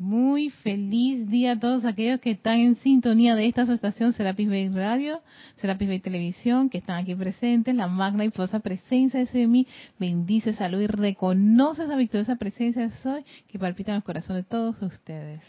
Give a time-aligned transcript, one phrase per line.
[0.00, 4.70] Muy feliz día a todos aquellos que están en sintonía de esta estación Serapis Bay
[4.70, 5.20] Radio,
[5.56, 7.74] Serapis Bay Televisión, que están aquí presentes.
[7.74, 9.66] La magna y poderosa presencia de Soy de mí
[9.98, 14.42] bendice, salud y reconoce esa victoriosa presencia de Soy que palpita en el corazón de
[14.42, 15.42] todos ustedes.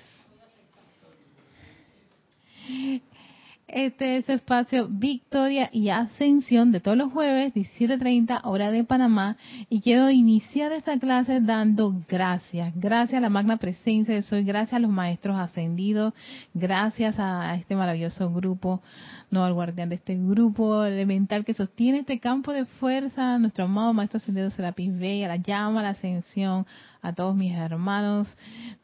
[3.74, 9.38] Este es espacio Victoria y Ascensión de todos los jueves, 17.30 hora de Panamá.
[9.70, 12.74] Y quiero iniciar esta clase dando gracias.
[12.76, 16.14] Gracias a la magna presencia de Soy, gracias a los maestros ascendidos,
[16.54, 18.82] gracias a este maravilloso grupo,
[19.30, 23.94] no al guardián de este grupo elemental que sostiene este campo de fuerza, nuestro amado
[23.94, 26.66] maestro ascendido Serapis Bey, a la llama, a la ascensión,
[27.02, 28.36] a todos mis hermanos,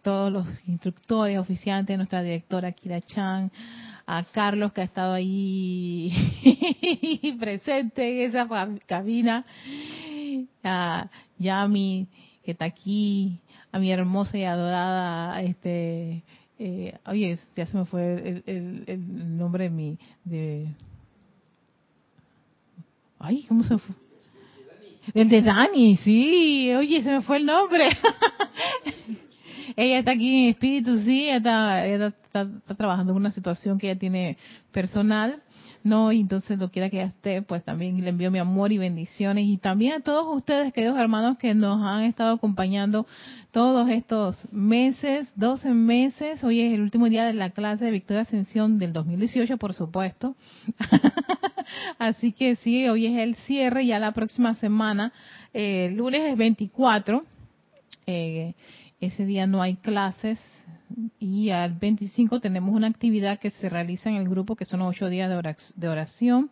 [0.01, 3.51] todos los instructores, oficiantes, nuestra directora Kira Chan,
[4.07, 6.11] a Carlos que ha estado ahí
[7.39, 8.47] presente en esa
[8.85, 9.45] cabina,
[10.63, 12.07] a Yami
[12.43, 13.37] que está aquí,
[13.73, 16.23] a mi hermosa y adorada, este,
[16.57, 19.97] eh, oye, ya se me fue el, nombre de mi,
[23.19, 23.93] ay, ¿cómo se fue?
[25.13, 27.89] El de Dani, sí, oye, se me fue el nombre.
[29.75, 31.85] ella está aquí en espíritu, sí, está,
[32.77, 34.37] trabajando en una situación que ella tiene
[34.71, 35.41] personal,
[35.83, 36.11] ¿no?
[36.11, 39.45] Y entonces lo quiera que ella esté, pues también le envío mi amor y bendiciones.
[39.45, 43.07] Y también a todos ustedes, queridos hermanos, que nos han estado acompañando
[43.51, 46.43] todos estos meses, 12 meses.
[46.43, 50.35] Hoy es el último día de la clase de Victoria Ascensión del 2018, por supuesto.
[51.99, 55.13] Así que sí, hoy es el cierre, ya la próxima semana,
[55.53, 57.23] eh, lunes es 24.
[58.05, 58.53] Eh,
[58.99, 60.39] ese día no hay clases
[61.19, 65.09] y al 25 tenemos una actividad que se realiza en el grupo que son ocho
[65.09, 65.29] días
[65.75, 66.49] de oración.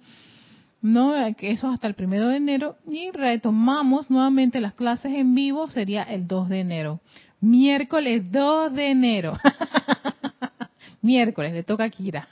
[0.81, 6.03] No, eso hasta el primero de enero y retomamos nuevamente las clases en vivo, sería
[6.03, 7.01] el 2 de enero.
[7.41, 9.33] Miércoles 2 de enero.
[11.01, 12.27] Miércoles, le toca a Kira.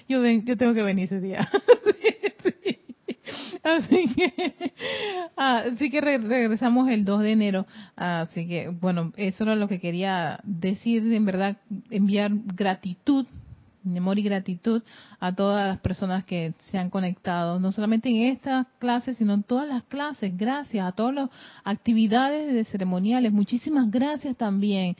[0.07, 1.47] yo, yo tengo que venir ese día.
[3.67, 4.53] Así que,
[5.35, 7.67] así que regresamos el 2 de enero.
[7.95, 11.57] Así que, bueno, eso era lo que quería decir, en verdad,
[11.89, 13.25] enviar gratitud,
[13.85, 14.83] amor y gratitud
[15.19, 19.44] a todas las personas que se han conectado, no solamente en esta clase, sino en
[19.44, 20.38] todas las clases.
[20.38, 21.29] Gracias a todas las
[21.63, 23.31] actividades de ceremoniales.
[23.31, 24.95] Muchísimas gracias también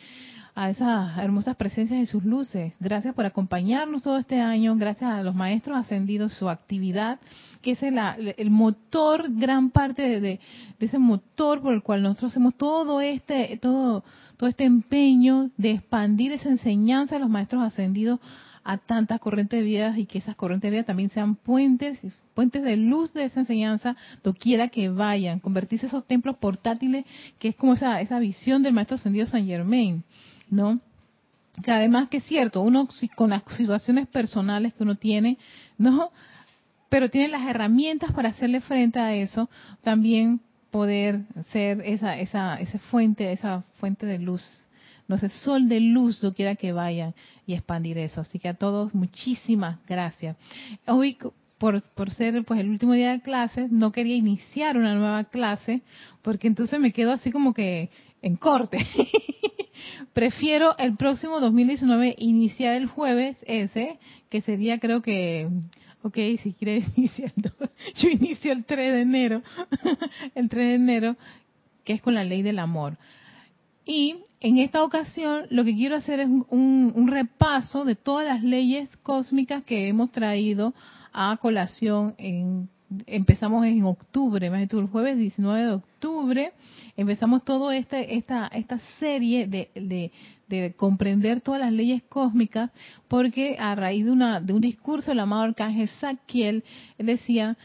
[0.58, 2.74] a esas hermosas presencias de sus luces.
[2.80, 4.76] Gracias por acompañarnos todo este año.
[4.76, 7.20] Gracias a los maestros ascendidos, su actividad,
[7.62, 8.00] que es el,
[8.36, 10.40] el motor, gran parte de,
[10.80, 14.04] ese motor por el cual nosotros hacemos todo este, todo,
[14.36, 18.20] todo este empeño de expandir esa enseñanza de los maestros ascendidos
[18.64, 22.02] a tantas corrientes de vida y que esas corrientes de vida también sean puentes
[22.34, 27.04] puentes de luz de esa enseñanza, doquiera que vayan, convertirse esos templos portátiles,
[27.40, 30.04] que es como esa, esa visión del Maestro Ascendido San Germain.
[30.50, 30.80] ¿No?
[31.64, 35.38] Que además que es cierto, uno con las situaciones personales que uno tiene,
[35.78, 36.12] ¿no?
[36.90, 39.50] Pero tiene las herramientas para hacerle frente a eso,
[39.82, 40.40] también
[40.72, 41.22] poder
[41.52, 44.44] ser esa, esa, esa fuente, esa fuente de luz,
[45.08, 47.14] no sé, sol de luz, quiera que vayan
[47.46, 48.22] y expandir eso.
[48.22, 50.36] Así que a todos, muchísimas gracias.
[50.86, 51.18] Hoy,
[51.58, 55.82] por, por ser pues el último día de clase, no quería iniciar una nueva clase,
[56.22, 57.90] porque entonces me quedo así como que
[58.22, 58.86] en corte.
[60.18, 64.00] Prefiero el próximo 2019 iniciar el jueves ese,
[64.32, 65.48] que sería creo que,
[66.02, 67.32] ok, si quieres iniciar,
[67.94, 69.44] yo inicio el 3 de enero,
[70.34, 71.16] el 3 de enero,
[71.84, 72.98] que es con la ley del amor.
[73.86, 78.42] Y en esta ocasión lo que quiero hacer es un, un repaso de todas las
[78.42, 80.74] leyes cósmicas que hemos traído
[81.14, 82.70] a colación en
[83.06, 86.54] empezamos en octubre, más el jueves 19 de octubre,
[86.96, 90.12] empezamos toda este, esta, esta serie de,
[90.48, 92.72] de, comprender todas las leyes cósmicas,
[93.08, 96.64] porque a raíz de, una, de un discurso del amado arcángel Saquiel,
[96.98, 97.58] decía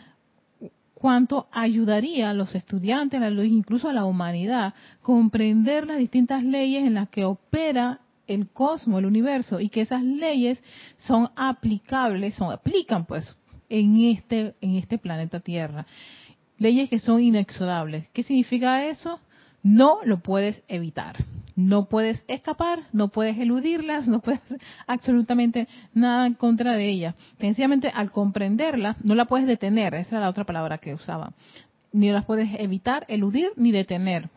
[0.94, 6.84] cuánto ayudaría a los estudiantes, a los, incluso a la humanidad, comprender las distintas leyes
[6.84, 10.60] en las que opera el cosmos, el universo, y que esas leyes
[10.98, 13.36] son aplicables, son aplican pues
[13.72, 15.86] en este, en este planeta Tierra.
[16.58, 18.06] Leyes que son inexorables.
[18.10, 19.18] ¿Qué significa eso?
[19.62, 21.16] No lo puedes evitar.
[21.56, 27.14] No puedes escapar, no puedes eludirlas, no puedes hacer absolutamente nada en contra de ellas.
[27.40, 29.94] Sencillamente, al comprenderla, no la puedes detener.
[29.94, 31.32] Esa era la otra palabra que usaba.
[31.92, 34.28] Ni las puedes evitar, eludir, ni detener.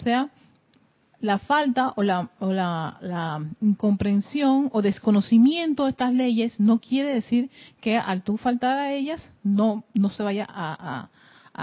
[0.00, 0.30] O sea,
[1.22, 7.48] la falta o la, o la, incomprensión o desconocimiento de estas leyes no quiere decir
[7.80, 11.08] que al tú faltar a ellas no, no se vaya a,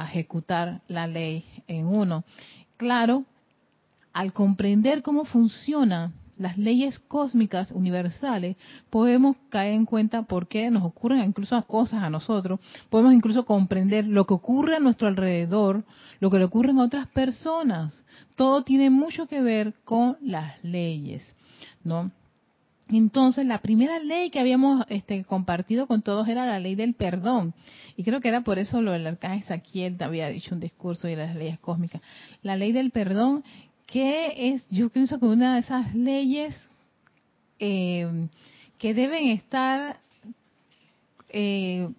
[0.05, 2.23] ejecutar la ley en uno.
[2.77, 3.25] claro,
[4.13, 8.57] al comprender cómo funcionan las leyes cósmicas universales,
[8.89, 12.59] podemos caer en cuenta por qué nos ocurren incluso cosas a nosotros,
[12.89, 15.83] podemos incluso comprender lo que ocurre a nuestro alrededor,
[16.19, 18.03] lo que le ocurre a otras personas.
[18.35, 21.35] Todo tiene mucho que ver con las leyes,
[21.83, 22.11] ¿no?
[22.91, 27.53] Entonces, la primera ley que habíamos este, compartido con todos era la ley del perdón.
[27.95, 31.15] Y creo que era por eso lo del arcángel Saquiel había dicho un discurso de
[31.15, 32.01] las leyes cósmicas.
[32.41, 33.43] La ley del perdón
[33.91, 36.55] que es, yo pienso que una de esas leyes
[37.57, 38.07] eh,
[38.77, 39.99] que deben estar
[41.29, 41.89] eh,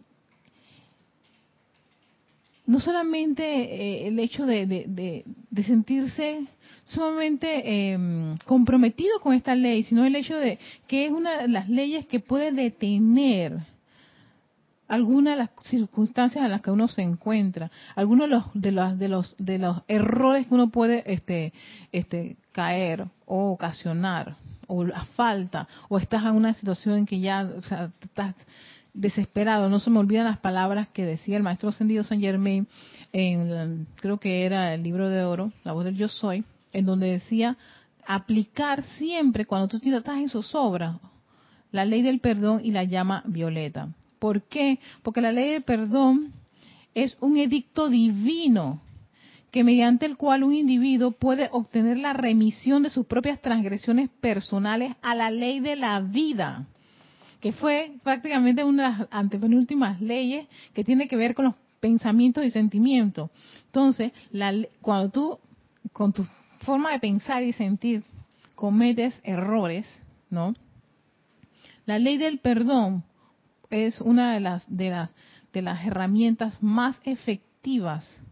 [2.67, 5.25] no solamente eh, el hecho de,
[5.67, 6.47] sentirse
[6.85, 7.99] sumamente
[8.47, 12.21] comprometido con esta ley, sino el hecho de que es una de las leyes que
[12.21, 13.59] puede detener
[14.91, 19.37] algunas de las circunstancias en las que uno se encuentra, algunos de los de los
[19.39, 21.53] de los errores que uno puede este
[21.93, 27.49] este caer o ocasionar o la falta o estás en una situación en que ya
[28.03, 28.35] estás
[28.93, 32.67] desesperado, no se me olvidan las palabras que decía el maestro ascendido San Germain
[33.13, 37.07] en creo que era el libro de oro, la voz del yo soy, en donde
[37.07, 37.57] decía
[38.05, 40.99] aplicar siempre cuando tú estás en zozobra
[41.71, 44.79] la ley del perdón y la llama violeta ¿Por qué?
[45.03, 46.33] Porque la ley del perdón
[46.95, 48.81] es un edicto divino
[49.51, 54.95] que mediante el cual un individuo puede obtener la remisión de sus propias transgresiones personales
[55.03, 56.67] a la ley de la vida,
[57.41, 62.45] que fue prácticamente una de las antepenúltimas leyes que tiene que ver con los pensamientos
[62.45, 63.31] y sentimientos.
[63.67, 64.13] Entonces,
[64.83, 65.39] cuando tú,
[65.93, 66.25] con tu
[66.61, 68.05] forma de pensar y sentir,
[68.55, 70.55] cometes errores, ¿no?
[71.87, 73.03] La ley del perdón
[73.71, 75.11] es una de las, de, las
[75.53, 78.23] de las herramientas más efectivas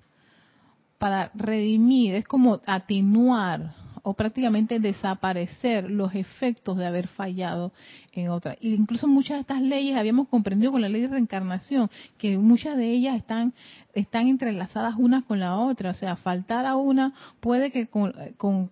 [0.98, 3.74] para redimir, es como atenuar
[4.08, 7.72] o prácticamente desaparecer los efectos de haber fallado
[8.14, 8.54] en otra.
[8.54, 12.78] E incluso muchas de estas leyes habíamos comprendido con la ley de reencarnación que muchas
[12.78, 13.52] de ellas están
[13.92, 18.68] están entrelazadas unas con la otra, o sea, faltar a una puede que con, con,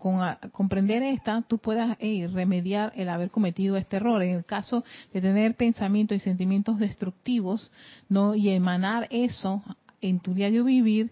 [0.53, 1.99] comprender esta tú puedas
[2.33, 4.23] remediar el haber cometido este error.
[4.23, 7.71] En el caso de tener pensamientos y sentimientos destructivos,
[8.09, 9.63] no y emanar eso
[10.01, 11.11] en tu diario vivir,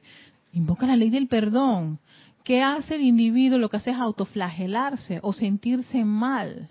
[0.54, 1.98] invoca la ley del perdón
[2.44, 3.58] ¿Qué hace el individuo?
[3.58, 6.68] Lo que hace es autoflagelarse o sentirse mal.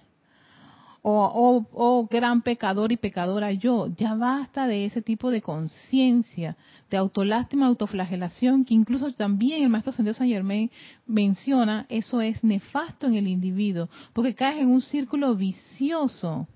[1.02, 3.88] O, oh, gran pecador y pecadora yo.
[3.98, 6.56] Ya basta de ese tipo de conciencia,
[6.90, 10.72] de autolástima, autoflagelación, que incluso también el maestro San San Germain
[11.08, 16.48] menciona, eso es nefasto en el individuo, porque caes en un círculo vicioso,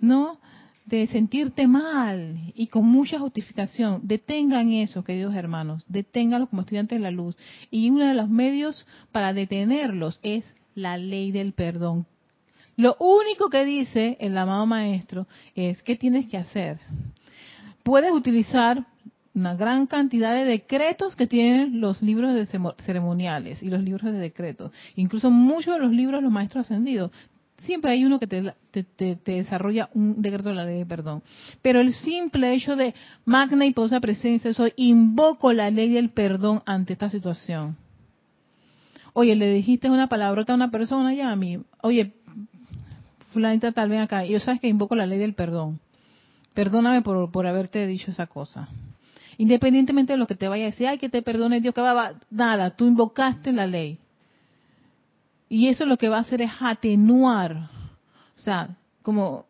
[0.00, 0.38] ¿no?
[0.86, 4.00] De sentirte mal y con mucha justificación.
[4.04, 7.36] Detengan eso, queridos hermanos, deténganlo como estudiantes de la luz.
[7.70, 12.06] Y uno de los medios para detenerlos es la ley del perdón.
[12.76, 16.78] Lo único que dice el amado maestro es qué tienes que hacer.
[17.82, 18.86] Puedes utilizar
[19.34, 22.46] una gran cantidad de decretos que tienen los libros de
[22.84, 24.72] ceremoniales y los libros de decretos.
[24.96, 27.10] Incluso muchos de los libros de los maestros ascendidos
[27.64, 31.22] siempre hay uno que te, desarrolla un decreto de la ley de perdón.
[31.60, 32.94] Pero el simple hecho de
[33.24, 37.76] magna y posa presencia, soy, invoco la ley del perdón ante esta situación.
[39.14, 42.14] Oye, le dijiste una palabrota a una persona ya a mí, oye,
[43.32, 45.80] fulanita tal, vez acá, yo sabes que invoco la ley del perdón.
[46.54, 48.68] Perdóname por, por haberte dicho esa cosa.
[49.38, 52.14] Independientemente de lo que te vaya a decir, ay, que te perdone Dios, que va,
[52.30, 53.98] nada, tú invocaste la ley.
[55.52, 57.68] Y eso lo que va a hacer es atenuar,
[58.38, 59.44] o sea, como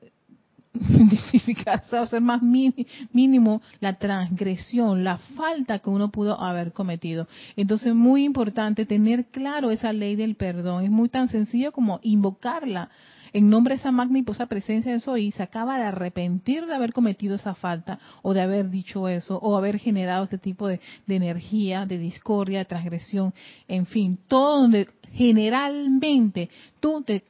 [1.95, 7.29] hacer más mínimo la transgresión, la falta que uno pudo haber cometido.
[7.55, 10.83] Entonces, muy importante tener claro esa ley del perdón.
[10.83, 12.91] Es muy tan sencillo como invocarla
[13.33, 16.75] en nombre de esa magna y posa presencia de Soy, se acaba de arrepentir de
[16.75, 20.81] haber cometido esa falta o de haber dicho eso o haber generado este tipo de,
[21.09, 23.33] energía, de discordia, de transgresión,
[23.69, 26.49] en fin, todo donde generalmente
[26.81, 27.23] tú te,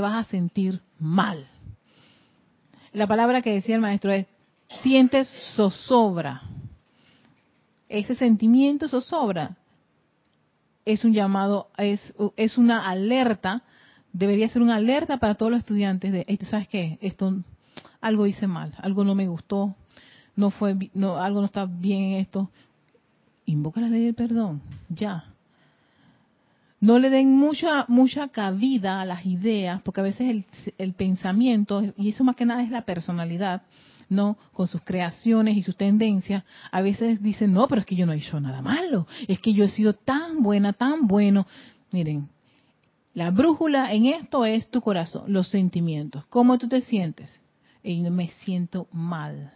[0.00, 1.46] vas a sentir mal.
[2.92, 4.26] La palabra que decía el maestro es,
[4.82, 6.42] sientes zozobra.
[7.88, 9.56] Ese sentimiento zozobra
[10.84, 13.62] es un llamado, es, es una alerta
[14.12, 16.98] debería ser una alerta para todos los estudiantes de, ¿sabes qué?
[17.00, 17.42] Esto,
[18.00, 19.74] algo hice mal, algo no me gustó,
[20.36, 22.50] no fue, no, algo no está bien en esto.
[23.46, 25.24] Invoca la ley del perdón, ya.
[26.80, 30.44] No le den mucha mucha cabida a las ideas, porque a veces el,
[30.78, 33.62] el pensamiento, y eso más que nada es la personalidad,
[34.08, 38.06] no, con sus creaciones y sus tendencias, a veces dicen, no, pero es que yo
[38.06, 41.46] no he hecho nada malo, es que yo he sido tan buena, tan bueno.
[41.92, 42.28] Miren,
[43.14, 46.26] la brújula en esto es tu corazón, los sentimientos.
[46.26, 47.40] ¿Cómo tú te sientes?
[47.82, 49.52] Y me siento mal.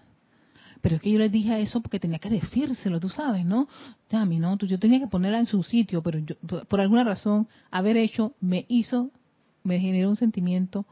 [0.84, 3.68] Pero es que yo le dije eso porque tenía que decírselo, tú sabes, ¿no?
[4.12, 6.34] A mí no, yo tenía que ponerla en su sitio, pero yo,
[6.68, 9.10] por alguna razón, haber hecho me hizo,
[9.62, 10.84] me generó un sentimiento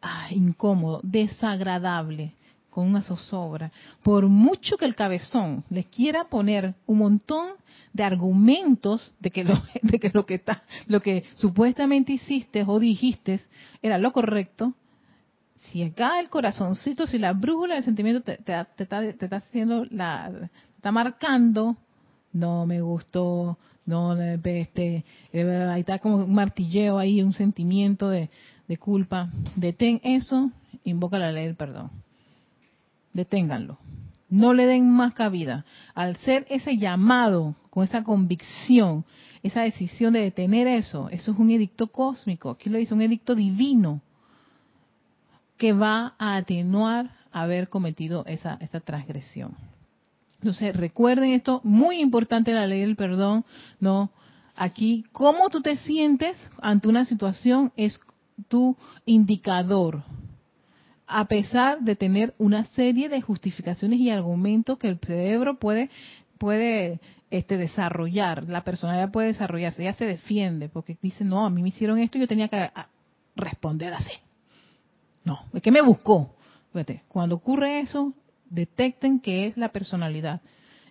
[0.00, 2.32] ah, incómodo, desagradable,
[2.70, 3.72] con una zozobra.
[4.02, 7.48] Por mucho que el cabezón les quiera poner un montón
[7.92, 12.78] de argumentos de que lo, de que lo que está, lo que supuestamente hiciste o
[12.78, 13.38] dijiste
[13.82, 14.72] era lo correcto,
[15.64, 19.84] si acá el corazoncito, si la brújula del sentimiento te, te, está, te está haciendo
[19.90, 21.76] la, está marcando,
[22.32, 28.30] no me gustó, no, este, ahí está como un martilleo ahí, un sentimiento de,
[28.68, 30.50] de culpa, detén eso,
[30.84, 31.90] invoca la ley del perdón.
[33.12, 33.78] Deténganlo.
[34.28, 35.64] No le den más cabida.
[35.94, 39.04] Al ser ese llamado, con esa convicción,
[39.42, 42.50] esa decisión de detener eso, eso es un edicto cósmico.
[42.50, 44.02] Aquí lo dice, un edicto divino
[45.58, 49.54] que va a atenuar haber cometido esa, esta transgresión.
[50.36, 53.44] Entonces, recuerden esto, muy importante la ley del perdón,
[53.80, 54.10] ¿no?
[54.56, 58.00] Aquí, cómo tú te sientes ante una situación es
[58.48, 60.02] tu indicador,
[61.06, 65.90] a pesar de tener una serie de justificaciones y argumentos que el cerebro puede,
[66.38, 67.00] puede
[67.30, 71.70] este, desarrollar, la personalidad puede desarrollarse, ella se defiende, porque dice, no, a mí me
[71.70, 72.88] hicieron esto y yo tenía que ah,
[73.34, 74.12] responder así.
[75.24, 76.34] No, es que me buscó.
[77.08, 78.14] Cuando ocurre eso,
[78.50, 80.40] detecten que es la personalidad.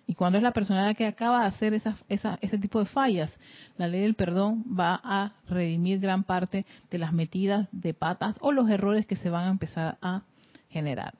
[0.06, 1.96] Y cuando es la personalidad que acaba de hacer esa,
[2.40, 3.34] ese tipo de fallas,
[3.76, 8.52] la ley del perdón va a redimir gran parte de las metidas de patas o
[8.52, 10.22] los errores que se van a empezar a
[10.70, 11.14] generar.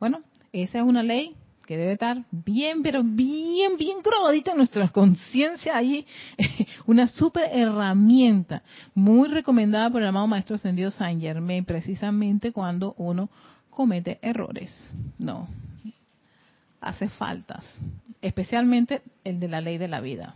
[0.00, 4.88] Bueno, esa es una ley que debe estar bien, pero bien, bien grabadita en nuestra
[4.88, 6.06] conciencia ahí.
[6.86, 8.62] Una súper herramienta,
[8.94, 13.28] muy recomendada por el amado Maestro Ascendido San Germain, precisamente cuando uno
[13.70, 14.72] comete errores.
[15.18, 15.48] No,
[16.80, 17.64] hace faltas,
[18.20, 20.34] especialmente el de la ley de la vida.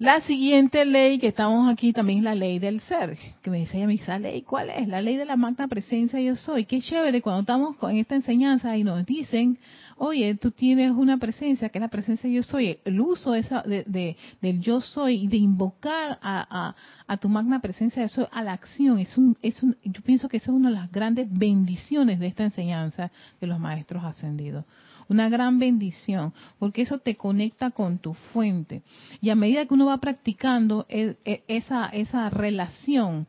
[0.00, 3.82] La siguiente ley que estamos aquí también es la ley del ser, que me dice
[3.82, 4.86] ella, esa ley, ¿cuál es?
[4.86, 6.66] La ley de la magna presencia yo soy.
[6.66, 9.58] Qué chévere cuando estamos con esta enseñanza y nos dicen,
[9.96, 12.78] oye, tú tienes una presencia, que es la presencia yo soy.
[12.84, 16.76] El uso de esa, de, del yo soy y de invocar a,
[17.20, 20.36] tu magna presencia yo soy a la acción, es un, es un, yo pienso que
[20.36, 24.64] esa es una de las grandes bendiciones de esta enseñanza de los maestros ascendidos
[25.08, 28.82] una gran bendición, porque eso te conecta con tu fuente.
[29.20, 33.26] Y a medida que uno va practicando e, e, esa, esa relación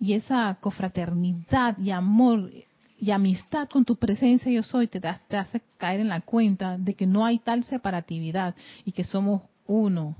[0.00, 2.50] y esa cofraternidad y amor
[2.98, 6.94] y amistad con tu presencia yo soy, te, te hace caer en la cuenta de
[6.94, 8.54] que no hay tal separatividad
[8.84, 10.16] y que somos uno,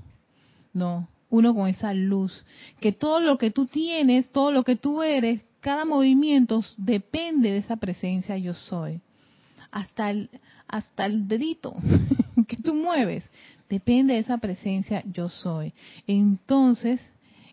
[0.73, 2.45] no, uno con esa luz,
[2.79, 7.57] que todo lo que tú tienes, todo lo que tú eres, cada movimiento depende de
[7.57, 9.01] esa presencia yo soy.
[9.71, 10.29] Hasta el,
[10.67, 11.73] hasta el dedito
[12.47, 13.23] que tú mueves,
[13.69, 15.73] depende de esa presencia yo soy.
[16.07, 17.01] Entonces,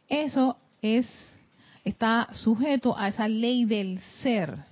[0.09, 1.07] eso es
[1.85, 4.64] está sujeto a esa ley del ser,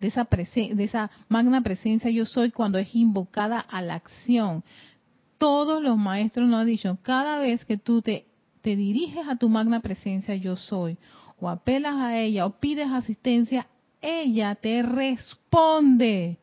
[0.00, 4.64] de esa de esa magna presencia yo soy cuando es invocada a la acción.
[5.38, 8.26] Todos los maestros nos han dicho, cada vez que tú te,
[8.60, 10.98] te diriges a tu magna presencia yo soy,
[11.40, 13.66] o apelas a ella, o pides asistencia,
[14.00, 16.38] ella te responde.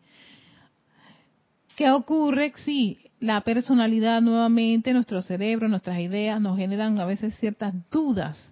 [1.80, 7.74] ¿Qué ocurre si la personalidad nuevamente, nuestro cerebro, nuestras ideas nos generan a veces ciertas
[7.90, 8.52] dudas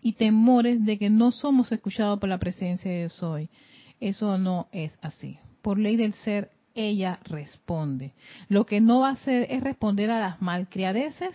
[0.00, 3.48] y temores de que no somos escuchados por la presencia de Soy?
[3.98, 5.36] Eso no es así.
[5.62, 8.12] Por ley del ser, ella responde.
[8.48, 11.34] Lo que no va a hacer es responder a las malcriadeces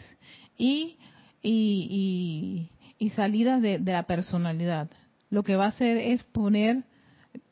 [0.57, 0.95] y,
[1.41, 4.89] y, y, salidas de, de la personalidad.
[5.29, 6.85] Lo que va a hacer es poner,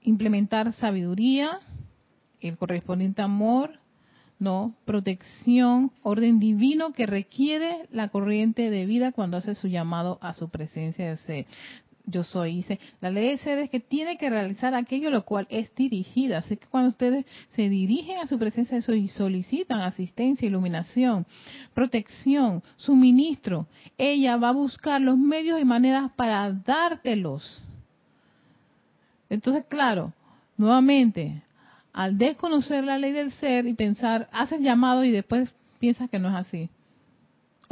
[0.04, 1.60] implementar sabiduría,
[2.42, 3.80] el correspondiente amor,
[4.40, 10.34] no, protección, orden divino que requiere la corriente de vida cuando hace su llamado a
[10.34, 11.46] su presencia de ser.
[12.08, 15.46] Yo soy, dice, la ley de ser es que tiene que realizar aquello lo cual
[15.52, 16.40] es dirigida.
[16.40, 21.28] Así que cuando ustedes se dirigen a su presencia de y solicitan asistencia, iluminación,
[21.76, 23.68] protección, suministro,
[23.98, 27.64] ella va a buscar los medios y maneras para dártelos.
[29.30, 30.14] Entonces, claro,
[30.58, 31.44] nuevamente,
[31.94, 36.30] al desconocer la ley del ser y pensar, haces llamado y después piensas que no
[36.30, 36.70] es así.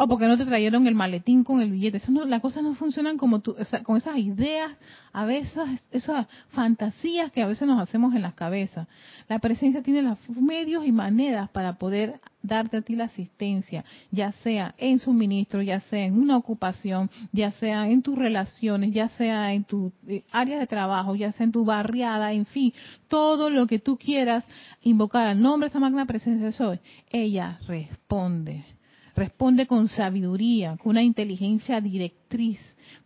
[0.01, 1.97] O porque no te trajeron el maletín con el billete.
[1.97, 4.71] Eso no, las cosas no funcionan como tú, con esas ideas,
[5.11, 5.51] a veces
[5.91, 8.87] esas fantasías que a veces nos hacemos en las cabezas.
[9.27, 14.31] La presencia tiene los medios y maneras para poder darte a ti la asistencia, ya
[14.31, 19.51] sea en suministro, ya sea en una ocupación, ya sea en tus relaciones, ya sea
[19.51, 22.73] en tu eh, área de trabajo, ya sea en tu barriada, en fin,
[23.09, 24.45] todo lo que tú quieras
[24.81, 26.79] invocar al nombre de esa magna presencia soy,
[27.11, 28.78] ella responde
[29.19, 32.59] responde con sabiduría, con una inteligencia directriz,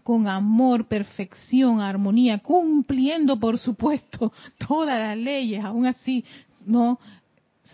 [0.03, 4.31] con amor, perfección, armonía, cumpliendo, por supuesto,
[4.67, 6.23] todas las leyes, aún así,
[6.65, 6.99] no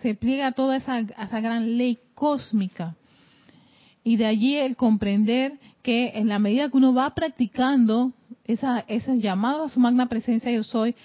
[0.00, 2.96] se pliega toda esa, esa gran ley cósmica.
[4.02, 8.12] Y de allí el comprender que en la medida que uno va practicando
[8.44, 10.96] esa, ese llamado a su magna presencia yo soy,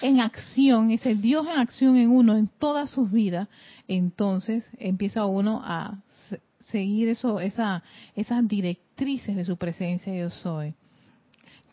[0.00, 3.48] en acción, ese Dios en acción en uno, en todas sus vidas,
[3.88, 5.98] entonces empieza uno a
[6.70, 7.82] seguir eso, esa,
[8.14, 10.74] esas directrices de su presencia yo soy.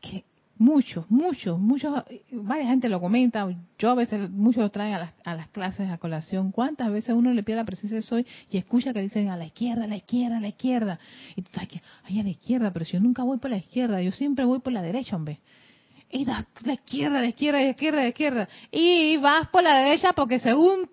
[0.01, 0.23] Que
[0.57, 5.13] muchos, muchos, muchos, varias gente lo comenta, yo a veces, muchos lo traen a las,
[5.23, 6.51] a las clases a colación.
[6.51, 9.45] ¿Cuántas veces uno le pide la presencia de soy y escucha que dicen a la
[9.45, 10.99] izquierda, a la izquierda, a la izquierda?
[11.35, 14.01] Y tú sabes que, ay, a la izquierda, pero yo nunca voy por la izquierda,
[14.01, 15.39] yo siempre voy por la derecha, hombre
[16.11, 18.49] y la, la, izquierda, la izquierda, la izquierda, la izquierda.
[18.71, 20.89] Y vas por la derecha porque según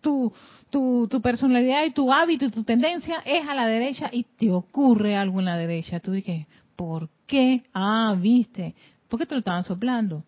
[0.00, 0.32] tu,
[0.70, 4.50] tu, tu personalidad y tu hábito y tu tendencia es a la derecha y te
[4.50, 6.00] ocurre algo en la derecha.
[6.00, 7.62] Tú dices, ¿por qué?
[7.72, 8.74] Ah, viste.
[9.08, 10.22] ¿Por qué te lo estaban soplando?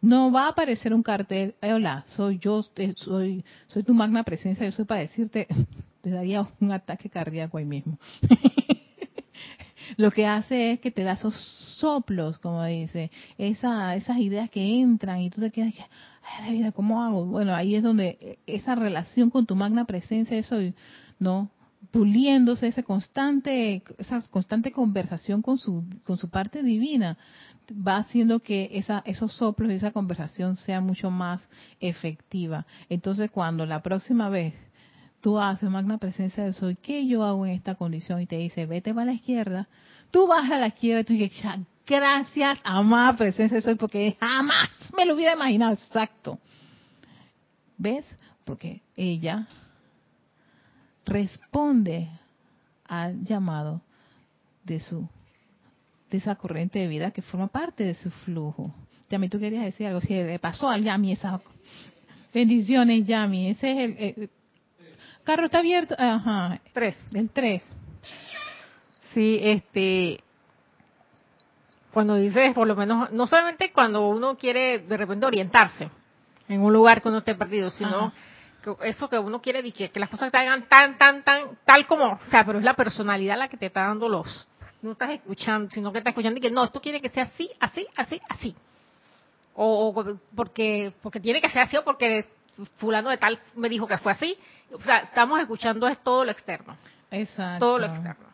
[0.00, 4.22] No va a aparecer un cartel, eh, hola, soy yo, eh, soy, soy tu magna
[4.22, 5.46] presencia, yo soy para decirte,
[6.02, 7.98] te daría un ataque cardíaco ahí mismo.
[9.96, 11.34] lo que hace es que te da esos
[11.78, 15.74] soplos, como dice, esa, esas ideas que entran y tú te quedas,
[16.22, 17.26] ay, la vida, ¿cómo hago?
[17.26, 20.56] Bueno, ahí es donde esa relación con tu magna presencia, eso,
[21.18, 21.50] ¿no?
[21.90, 27.16] puliéndose ese constante esa constante conversación con su con su parte divina
[27.70, 31.40] va haciendo que esa, esos soplos y esa conversación sea mucho más
[31.80, 34.54] efectiva entonces cuando la próxima vez
[35.26, 38.20] tú haces magna presencia de soy, ¿qué yo hago en esta condición?
[38.20, 39.66] Y te dice, vete para la izquierda,
[40.12, 41.42] tú vas a la izquierda y tú dices,
[41.84, 46.38] gracias, amada presencia de soy, porque jamás me lo hubiera imaginado, exacto.
[47.76, 48.06] ¿Ves?
[48.44, 49.48] Porque ella
[51.04, 52.08] responde
[52.84, 53.82] al llamado
[54.62, 55.08] de su
[56.08, 58.72] de esa corriente de vida que forma parte de su flujo.
[59.10, 61.40] Yami, tú querías decir algo, si le pasó al Yami esa
[62.32, 64.30] bendiciones, Yami, ese es el,
[65.26, 65.96] Carro está abierto.
[65.98, 66.60] Ajá.
[66.72, 66.96] Tres.
[67.12, 67.62] El tres.
[69.12, 70.20] Sí, este.
[71.92, 75.90] Cuando dices, por lo menos, no solamente cuando uno quiere de repente orientarse
[76.46, 78.12] en un lugar que uno esté perdido, sino
[78.62, 81.86] que eso que uno quiere que, que las cosas te hagan tan, tan, tan, tal
[81.86, 84.46] como, o sea, pero es la personalidad la que te está dando los,
[84.82, 87.50] no estás escuchando, sino que estás escuchando y que no, esto quiere que sea así,
[87.58, 88.54] así, así, así.
[89.54, 92.26] O, o, porque porque tiene que ser así o porque
[92.76, 94.36] fulano de tal me dijo que fue así.
[94.72, 96.76] O sea, estamos escuchando es todo lo externo.
[97.10, 97.64] Exacto.
[97.64, 98.26] Todo lo externo.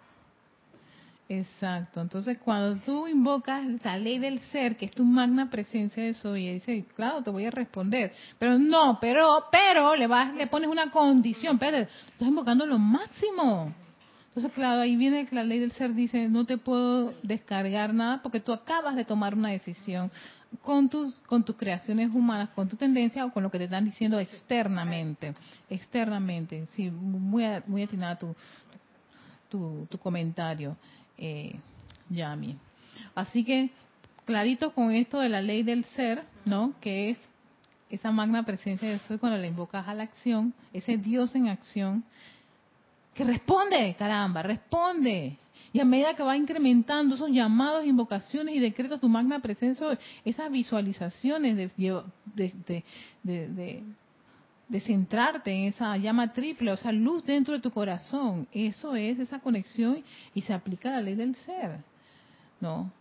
[1.29, 2.01] Exacto.
[2.01, 6.37] Entonces, cuando tú invocas la ley del ser, que es tu magna presencia de eso,
[6.37, 8.13] y dice, claro, te voy a responder.
[8.39, 11.59] Pero no, pero, pero, le vas, le pones una condición.
[11.59, 13.73] Pero, estás invocando lo máximo.
[14.29, 18.23] Entonces, claro, ahí viene que la ley del ser dice, no te puedo descargar nada
[18.23, 20.11] porque tú acabas de tomar una decisión
[20.61, 23.85] con tus, con tus creaciones humanas, con tu tendencia o con lo que te están
[23.85, 25.35] diciendo externamente.
[25.71, 28.35] Externamente, sí, muy, muy atinada tu,
[29.49, 30.77] tu, tu comentario,
[31.17, 31.55] eh,
[32.11, 32.57] Yami.
[33.15, 33.71] Así que,
[34.25, 36.75] clarito con esto de la ley del ser, ¿no?
[36.81, 37.19] Que es
[37.91, 42.05] esa magna presencia de Dios cuando la invocas a la acción, ese Dios en acción,
[43.15, 45.37] que responde, caramba, responde,
[45.73, 50.51] y a medida que va incrementando esos llamados, invocaciones y decretos, tu magna presencia, esas
[50.51, 52.85] visualizaciones de,
[53.23, 59.19] de, centrarte en esa llama triple, o sea, luz dentro de tu corazón, eso es
[59.19, 60.03] esa conexión
[60.35, 61.79] y se aplica la ley del ser,
[62.61, 62.93] ¿no?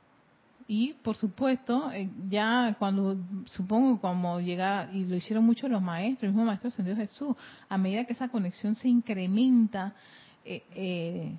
[0.68, 6.24] Y por supuesto, eh, ya cuando, supongo como llega, y lo hicieron muchos los maestros,
[6.24, 7.36] el mismo maestro ascendido Jesús,
[7.68, 9.94] a medida que esa conexión se incrementa,
[10.46, 11.38] eh, eh,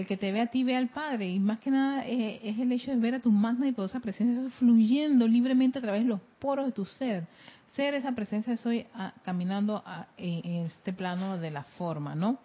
[0.00, 2.72] el que te ve a ti ve al Padre y más que nada es, el
[2.72, 6.20] hecho de ver a tu magna y poderosa presencia fluyendo libremente a través de los
[6.38, 7.26] poros de tu ser.
[7.74, 9.84] Ser esa presencia soy ah, caminando
[10.16, 12.38] en, este plano de la forma, ¿no?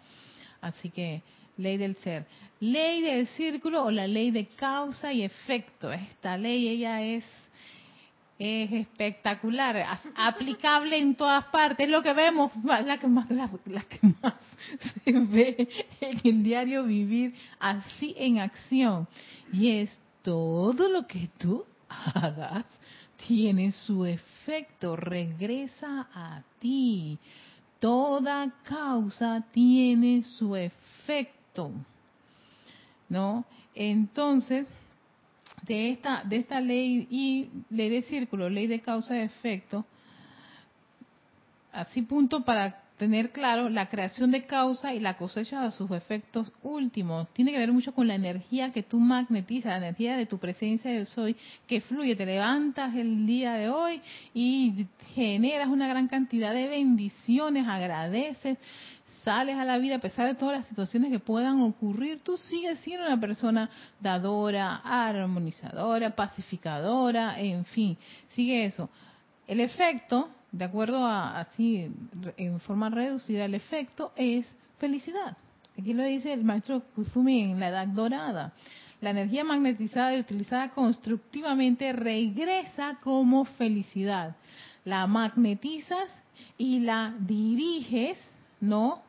[0.60, 1.22] Así que
[1.56, 2.26] ley del ser.
[2.60, 5.92] Ley del círculo o la ley de causa y efecto.
[5.92, 7.24] Esta ley ella es
[8.38, 9.82] es espectacular,
[10.14, 13.48] aplicable en todas partes, es lo que vemos, la que más, la,
[13.82, 14.34] que más
[15.04, 15.68] se ve
[16.00, 19.08] en el diario vivir así en acción.
[19.52, 22.64] Y es todo lo que tú hagas
[23.26, 27.18] tiene su efecto, regresa a ti.
[27.80, 31.70] Toda causa tiene su efecto.
[33.08, 33.44] ¿No?
[33.74, 34.66] Entonces,
[35.66, 39.84] de esta, de esta ley y ley de círculo, ley de causa y efecto,
[41.72, 46.50] así punto para tener claro la creación de causa y la cosecha de sus efectos
[46.62, 47.28] últimos.
[47.34, 50.90] Tiene que ver mucho con la energía que tú magnetizas, la energía de tu presencia
[50.90, 52.16] del soy que fluye.
[52.16, 54.00] Te levantas el día de hoy
[54.32, 58.56] y generas una gran cantidad de bendiciones, agradeces,
[59.26, 62.78] sales a la vida a pesar de todas las situaciones que puedan ocurrir, tú sigues
[62.78, 68.88] siendo una persona dadora, armonizadora, pacificadora, en fin, sigue eso.
[69.48, 71.90] El efecto, de acuerdo a así,
[72.36, 74.46] en forma reducida, el efecto es
[74.78, 75.36] felicidad.
[75.76, 78.52] Aquí lo dice el maestro Kuzumi en la Edad Dorada.
[79.00, 84.36] La energía magnetizada y utilizada constructivamente regresa como felicidad.
[84.84, 86.08] La magnetizas
[86.56, 88.18] y la diriges,
[88.60, 89.04] ¿no?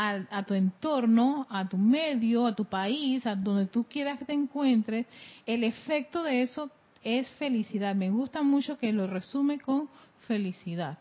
[0.00, 4.32] A, tu entorno, a tu medio, a tu país, a donde tú quieras que te
[4.32, 5.06] encuentres,
[5.44, 6.70] el efecto de eso
[7.02, 7.96] es felicidad.
[7.96, 9.88] Me gusta mucho que lo resume con
[10.28, 10.98] felicidad.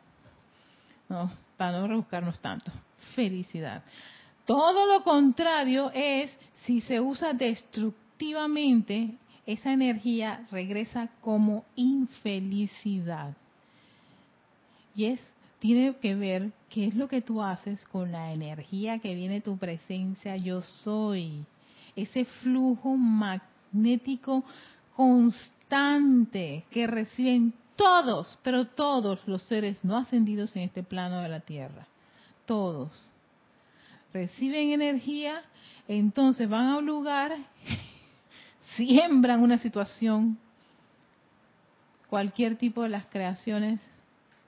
[1.09, 2.71] No, para no rebuscarnos tanto.
[3.13, 3.83] Felicidad.
[4.45, 9.13] Todo lo contrario es si se usa destructivamente,
[9.45, 13.35] esa energía regresa como infelicidad.
[14.95, 15.19] Y es
[15.59, 19.41] tiene que ver qué es lo que tú haces con la energía que viene de
[19.41, 21.45] tu presencia yo soy.
[21.95, 24.43] Ese flujo magnético
[24.95, 31.39] constante que reciben todos, pero todos los seres no ascendidos en este plano de la
[31.39, 31.87] Tierra.
[32.45, 33.11] Todos.
[34.13, 35.41] Reciben energía,
[35.87, 37.35] entonces van a un lugar,
[38.75, 40.37] siembran una situación,
[42.09, 43.81] cualquier tipo de las creaciones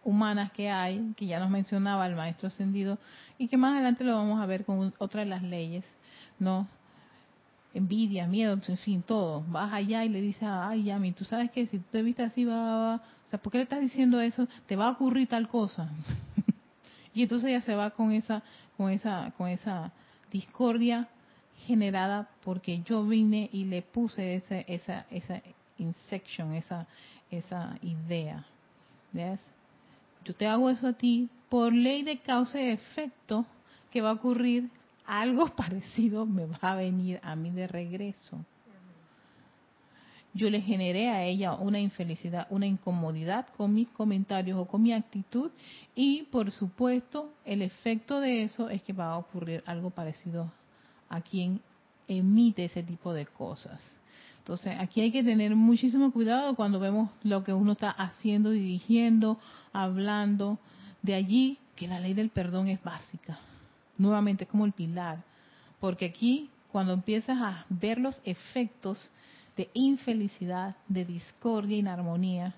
[0.03, 2.97] humanas que hay, que ya nos mencionaba el maestro ascendido,
[3.37, 5.85] y que más adelante lo vamos a ver con otra de las leyes,
[6.39, 6.67] ¿no?
[7.73, 9.43] Envidia, miedo, en fin, todo.
[9.47, 12.43] Vas allá y le dices, ay, Yami, tú sabes que si tú te viste así,
[12.43, 14.47] va, va, o sea, ¿por qué le estás diciendo eso?
[14.65, 15.89] Te va a ocurrir tal cosa.
[17.13, 18.41] y entonces ya se va con esa,
[18.75, 19.91] con esa, con esa
[20.31, 21.07] discordia
[21.67, 25.41] generada porque yo vine y le puse esa, esa, esa
[25.77, 26.87] insection, esa,
[27.29, 28.45] esa idea.
[29.11, 29.41] ¿Ves?
[30.23, 33.45] Yo te hago eso a ti, por ley de causa y efecto,
[33.91, 34.69] que va a ocurrir
[35.05, 38.37] algo parecido, me va a venir a mí de regreso.
[40.31, 44.93] Yo le generé a ella una infelicidad, una incomodidad con mis comentarios o con mi
[44.93, 45.49] actitud
[45.95, 50.51] y por supuesto el efecto de eso es que va a ocurrir algo parecido
[51.09, 51.59] a quien
[52.07, 53.81] emite ese tipo de cosas.
[54.49, 59.37] Entonces, aquí hay que tener muchísimo cuidado cuando vemos lo que uno está haciendo, dirigiendo,
[59.73, 60.57] hablando.
[61.03, 63.37] De allí que la ley del perdón es básica.
[63.99, 65.23] Nuevamente, es como el pilar.
[65.79, 69.11] Porque aquí, cuando empiezas a ver los efectos
[69.55, 72.55] de infelicidad, de discordia, inarmonía,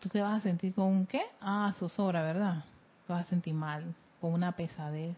[0.00, 1.22] tú te vas a sentir con un qué?
[1.40, 2.64] Ah, zozobra, ¿verdad?
[3.06, 3.84] Te vas a sentir mal,
[4.20, 5.16] con una pesadez,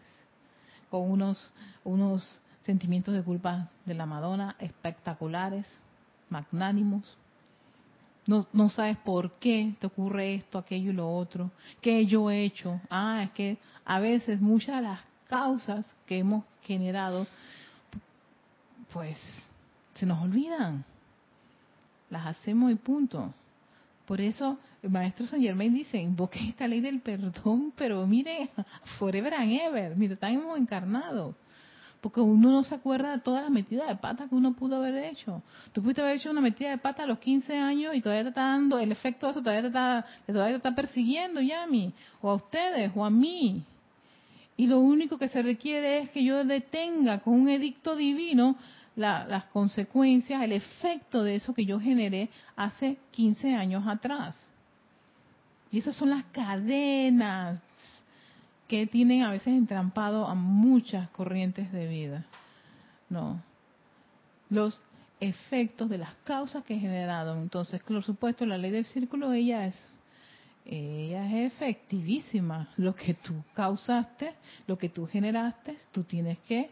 [0.91, 1.51] con unos,
[1.83, 5.65] unos sentimientos de culpa de la Madonna espectaculares,
[6.29, 7.17] magnánimos.
[8.25, 11.51] No, no sabes por qué te ocurre esto, aquello y lo otro.
[11.81, 12.81] ¿Qué yo he hecho?
[12.89, 17.25] Ah, es que a veces muchas de las causas que hemos generado,
[18.91, 19.17] pues
[19.93, 20.83] se nos olvidan.
[22.09, 23.33] Las hacemos y punto.
[24.05, 28.49] Por eso el maestro San Germain dice, invoque esta ley del perdón, pero mire,
[28.99, 31.35] forever and ever, mire, estamos encarnados
[32.01, 34.95] porque uno no se acuerda de todas las metidas de pata que uno pudo haber
[34.95, 35.41] hecho.
[35.73, 38.29] Tú pudiste haber hecho una metida de pata a los 15 años y todavía te
[38.29, 42.29] está dando, el efecto de eso todavía te está, todavía te está persiguiendo, Yami, o
[42.29, 43.63] a ustedes, o a mí.
[44.55, 48.55] Y lo único que se requiere es que yo detenga con un edicto divino
[48.95, 54.35] las consecuencias, el efecto de eso que yo generé hace 15 años atrás.
[55.71, 57.61] Y esas son las cadenas
[58.67, 62.25] que tienen a veces entrampado a muchas corrientes de vida.
[63.09, 63.41] No.
[64.49, 64.83] Los
[65.19, 67.39] efectos de las causas que he generado.
[67.41, 69.89] Entonces, por supuesto, la ley del círculo, ella es,
[70.65, 72.69] ella es efectivísima.
[72.77, 74.33] Lo que tú causaste,
[74.67, 76.69] lo que tú generaste, tú tienes que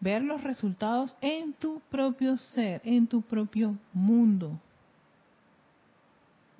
[0.00, 4.60] ver los resultados en tu propio ser, en tu propio mundo.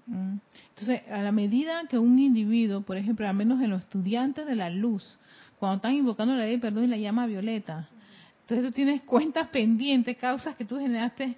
[0.07, 0.37] Mm.
[0.71, 4.55] Entonces, a la medida que un individuo, por ejemplo, al menos en los estudiantes de
[4.55, 5.19] la luz,
[5.59, 7.88] cuando están invocando la ley de perdón y la llama violeta,
[8.43, 11.37] entonces tú tienes cuentas pendientes, causas que tú generaste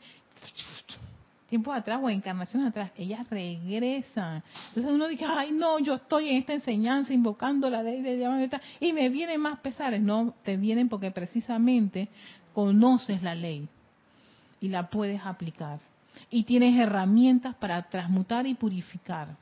[1.49, 4.43] tiempos atrás o encarnaciones atrás, ellas regresan.
[4.69, 8.39] Entonces uno dice, ay no, yo estoy en esta enseñanza invocando la ley de llama
[8.39, 10.01] violeta y me vienen más pesares.
[10.01, 12.09] No, te vienen porque precisamente
[12.53, 13.69] conoces la ley
[14.61, 15.79] y la puedes aplicar
[16.31, 19.37] y tienes herramientas para transmutar y purificar.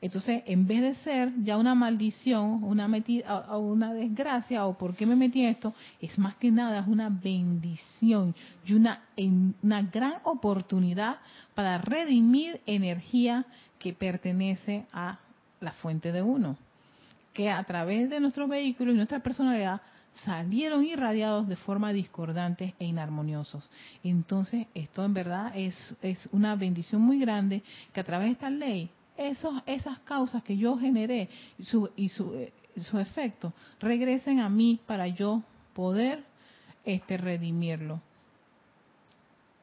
[0.00, 5.06] Entonces, en vez de ser ya una maldición, una metida, una desgracia, o por qué
[5.06, 8.34] me metí en esto, es más que nada es una bendición
[8.64, 9.00] y una,
[9.62, 11.16] una gran oportunidad
[11.54, 13.46] para redimir energía
[13.78, 15.18] que pertenece a
[15.60, 16.56] la fuente de uno,
[17.32, 19.80] que a través de nuestros vehículos y nuestra personalidad
[20.24, 23.68] salieron irradiados de forma discordante e inarmoniosos.
[24.02, 28.50] Entonces, esto en verdad es, es una bendición muy grande que a través de esta
[28.50, 31.28] ley, esos, esas causas que yo generé
[31.60, 35.42] su, y su, eh, su efecto regresen a mí para yo
[35.74, 36.22] poder
[36.84, 38.00] este redimirlo.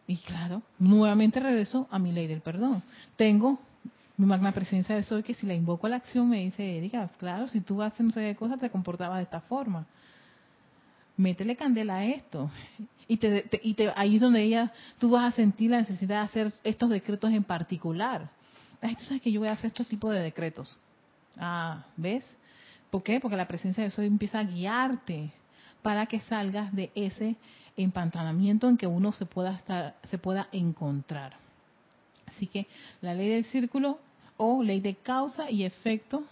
[0.06, 2.84] Y claro, nuevamente regreso a mi ley del perdón.
[3.16, 3.60] Tengo
[4.18, 7.10] mi magna presencia de soy que si la invoco a la acción me dice, Erika,
[7.18, 9.88] claro, si tú haces no sé cosas te comportabas de esta forma
[11.18, 12.50] métele candela a esto.
[13.08, 16.26] Y, te, y te, ahí es donde ella, tú vas a sentir la necesidad de
[16.26, 18.30] hacer estos decretos en particular.
[18.82, 20.78] Ay, tú sabes que yo voy a hacer estos tipos de decretos.
[21.38, 22.24] Ah, ¿ves?
[22.90, 23.20] ¿Por qué?
[23.20, 25.32] Porque la presencia de eso empieza a guiarte
[25.82, 27.36] para que salgas de ese
[27.76, 31.36] empantanamiento en que uno se pueda estar, se pueda encontrar.
[32.28, 32.68] Así que
[33.02, 34.00] la ley del círculo
[34.38, 36.24] o ley de causa y efecto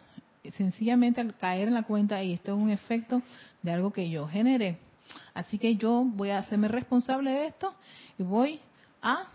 [0.49, 3.21] sencillamente al caer en la cuenta y esto es un efecto
[3.61, 4.77] de algo que yo generé.
[5.33, 7.73] Así que yo voy a hacerme responsable de esto
[8.17, 8.59] y voy
[9.01, 9.27] a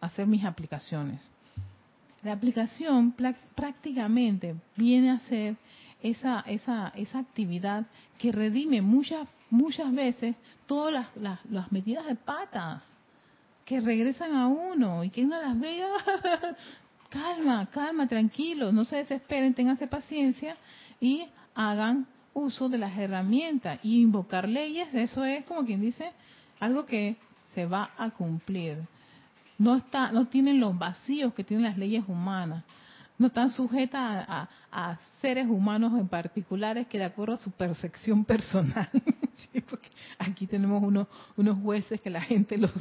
[0.00, 1.20] hacer mis aplicaciones.
[2.22, 3.14] La aplicación
[3.54, 5.56] prácticamente viene a ser
[6.02, 7.86] esa, esa, esa actividad
[8.18, 12.82] que redime muchas, muchas veces todas las, las, las metidas de pata
[13.64, 15.88] que regresan a uno y que uno las vea
[17.12, 20.56] calma, calma, tranquilo, no se desesperen, tenganse paciencia
[21.00, 23.78] y hagan uso de las herramientas.
[23.82, 26.10] Y invocar leyes, eso es como quien dice
[26.58, 27.16] algo que
[27.54, 28.78] se va a cumplir.
[29.58, 32.64] No está, no tienen los vacíos que tienen las leyes humanas.
[33.18, 34.26] No están sujetas
[34.72, 38.88] a, seres humanos en particulares que de acuerdo a su percepción personal.
[39.70, 42.72] porque aquí tenemos unos, unos jueces que la gente los,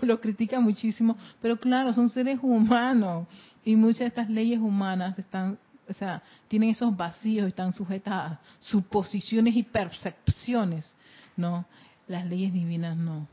[0.00, 3.26] los, critica muchísimo, pero claro, son seres humanos
[3.64, 8.40] y muchas de estas leyes humanas están, o sea, tienen esos vacíos, están sujetas a
[8.60, 10.96] suposiciones y percepciones,
[11.36, 11.64] ¿no?
[12.06, 13.26] Las leyes divinas no.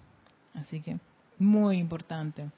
[0.53, 0.97] Así que,
[1.37, 2.49] muy importante.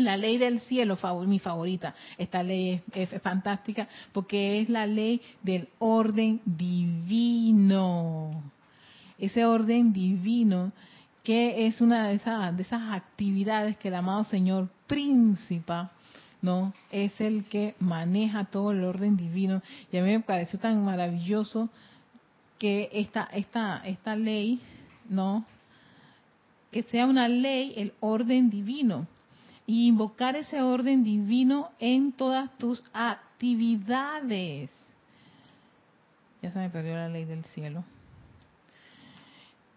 [0.00, 1.94] La ley del cielo, mi favorita.
[2.16, 8.42] Esta ley es, fantástica porque es la ley del orden divino.
[9.20, 10.72] Ese orden divino
[11.22, 15.74] que es una de esas, de esas actividades que el amado Señor Príncipe
[16.42, 16.72] ¿no?
[16.90, 19.62] Es el que maneja todo el orden divino.
[19.92, 21.68] Y a mí me pareció tan maravilloso
[22.58, 24.60] que esta, esta, esta ley,
[25.08, 25.44] ¿no?
[26.70, 29.06] Que sea una ley, el orden divino.
[29.66, 34.70] Y invocar ese orden divino en todas tus actividades.
[36.42, 37.84] Ya se me perdió la ley del cielo.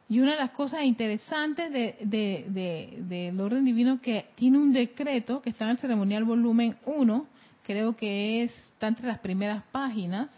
[0.09, 5.49] Y una de las cosas interesantes del de, orden divino que tiene un decreto que
[5.49, 7.25] está en el ceremonial volumen 1,
[7.63, 10.29] creo que es, está entre las primeras páginas,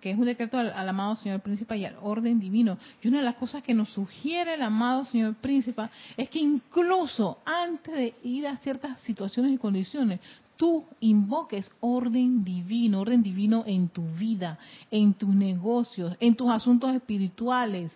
[0.00, 2.78] que es un decreto al, amado Señor Príncipe y al orden divino.
[3.02, 7.38] Y una de las cosas que nos sugiere el amado Señor Príncipe es que incluso
[7.44, 10.20] antes de ir a ciertas situaciones y condiciones,
[10.56, 14.58] tú invoques orden divino, orden divino en tu vida,
[14.90, 17.92] en tus negocios, en tus asuntos espirituales,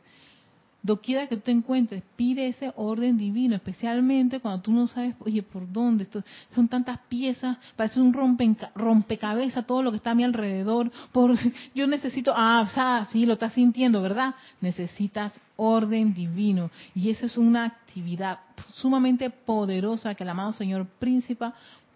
[0.83, 5.43] doquiera que tú te encuentres, pide ese orden divino, especialmente cuando tú no sabes, oye,
[5.43, 6.05] ¿por dónde?
[6.05, 6.23] Esto,
[6.55, 10.91] son tantas piezas, parece un rompe, rompecabezas todo lo que está a mi alrededor.
[11.13, 11.37] Por,
[11.75, 14.35] yo necesito, ah, o sea, sí, lo estás sintiendo, ¿verdad?
[14.61, 16.71] Necesitas orden divino.
[16.95, 18.41] Y esa es una actividad
[18.75, 21.47] sumamente poderosa que el amado Señor Príncipe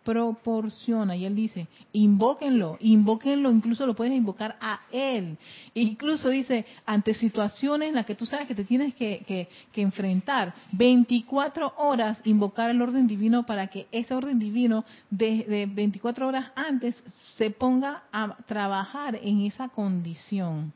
[0.07, 1.17] proporciona.
[1.17, 5.37] Y él dice, invóquenlo, invóquenlo, incluso lo puedes invocar a él.
[5.75, 11.75] Incluso dice, ante situaciones en las que tú sabes que te tienes que, enfrentar, 24
[11.79, 17.03] horas invocar el orden divino para que ese orden divino de 24 horas antes
[17.37, 20.73] se ponga a trabajar en esa condición.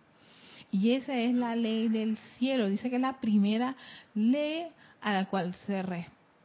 [0.72, 2.68] Y esa es la ley del cielo.
[2.68, 3.76] Dice que es la primera
[4.14, 4.66] ley
[5.00, 5.84] a la cual se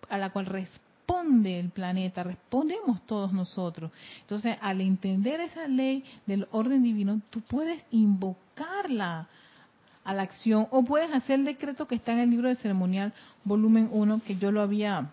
[0.07, 0.45] a la cual
[1.05, 3.91] responde el planeta, respondemos todos nosotros.
[4.21, 9.27] Entonces, al entender esa ley del orden divino, tú puedes invocarla
[10.03, 13.13] a la acción o puedes hacer el decreto que está en el libro de ceremonial
[13.43, 15.09] volumen 1 que yo lo había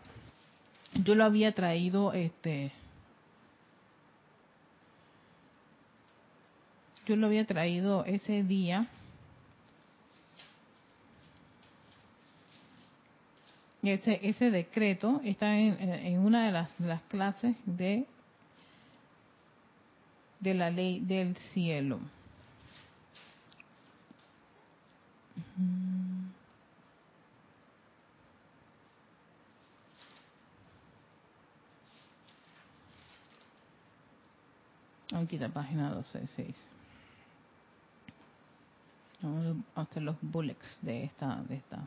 [1.03, 2.73] yo lo había traído este
[7.07, 8.87] yo lo había traído ese día
[13.83, 18.07] ese ese decreto está en, una de las, de las clases de
[20.41, 22.01] de la ley del cielo
[35.15, 36.71] Aquí la página 266.
[39.21, 41.87] Vamos a hacer los bullets de esta, de esta.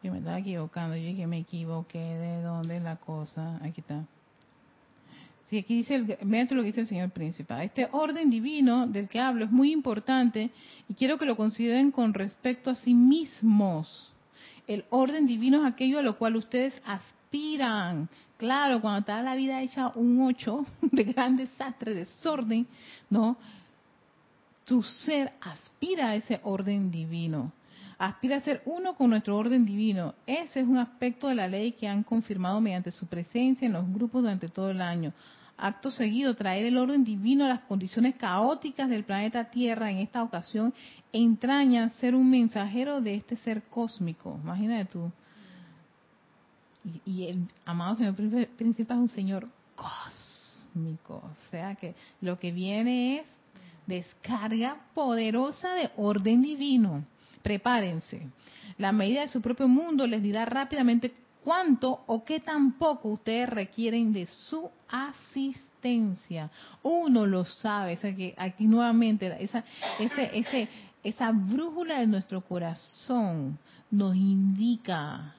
[0.00, 3.56] Yo me equivocando, yo dije me equivoqué de dónde es la cosa.
[3.62, 4.04] Aquí está.
[5.46, 7.54] Sí, aquí dice, el, lo que dice el señor príncipe.
[7.64, 10.50] Este orden divino del que hablo es muy importante
[10.88, 14.12] y quiero que lo consideren con respecto a sí mismos.
[14.66, 18.10] El orden divino es aquello a lo cual ustedes aspiran.
[18.36, 22.66] Claro, cuando está la vida hecha un ocho de gran desastre, desorden,
[23.08, 23.38] ¿no?
[24.66, 27.52] Tu ser aspira a ese orden divino
[27.98, 30.14] aspira a ser uno con nuestro orden divino.
[30.26, 33.92] Ese es un aspecto de la ley que han confirmado mediante su presencia en los
[33.92, 35.12] grupos durante todo el año.
[35.56, 40.22] Acto seguido, traer el orden divino a las condiciones caóticas del planeta Tierra en esta
[40.22, 40.72] ocasión
[41.12, 44.38] entraña ser un mensajero de este ser cósmico.
[44.44, 45.10] Imagínate tú.
[47.04, 51.16] Y, y el amado Señor Príncipe es un Señor cósmico.
[51.16, 53.26] O sea que lo que viene es
[53.88, 57.04] descarga poderosa de orden divino
[57.42, 58.28] prepárense.
[58.76, 61.12] La medida de su propio mundo les dirá rápidamente
[61.44, 66.50] cuánto o qué tan poco ustedes requieren de su asistencia.
[66.82, 69.64] Uno lo sabe, o que aquí nuevamente esa,
[69.98, 70.68] ese, ese,
[71.02, 73.58] esa brújula de nuestro corazón
[73.90, 75.34] nos indica,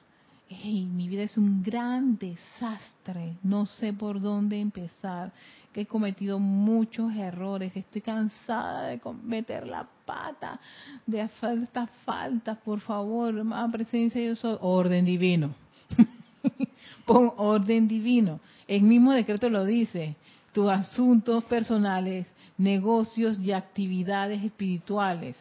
[0.52, 5.32] hey, mi vida es un gran desastre, no sé por dónde empezar
[5.72, 10.58] que he cometido muchos errores, estoy cansada de cometer la pata,
[11.06, 15.54] de hacer estas faltas, por favor, más presencia yo soy, orden divino.
[17.06, 18.40] Pon orden divino.
[18.66, 20.16] El mismo decreto lo dice,
[20.52, 22.26] tus asuntos personales,
[22.58, 25.36] negocios y actividades espirituales.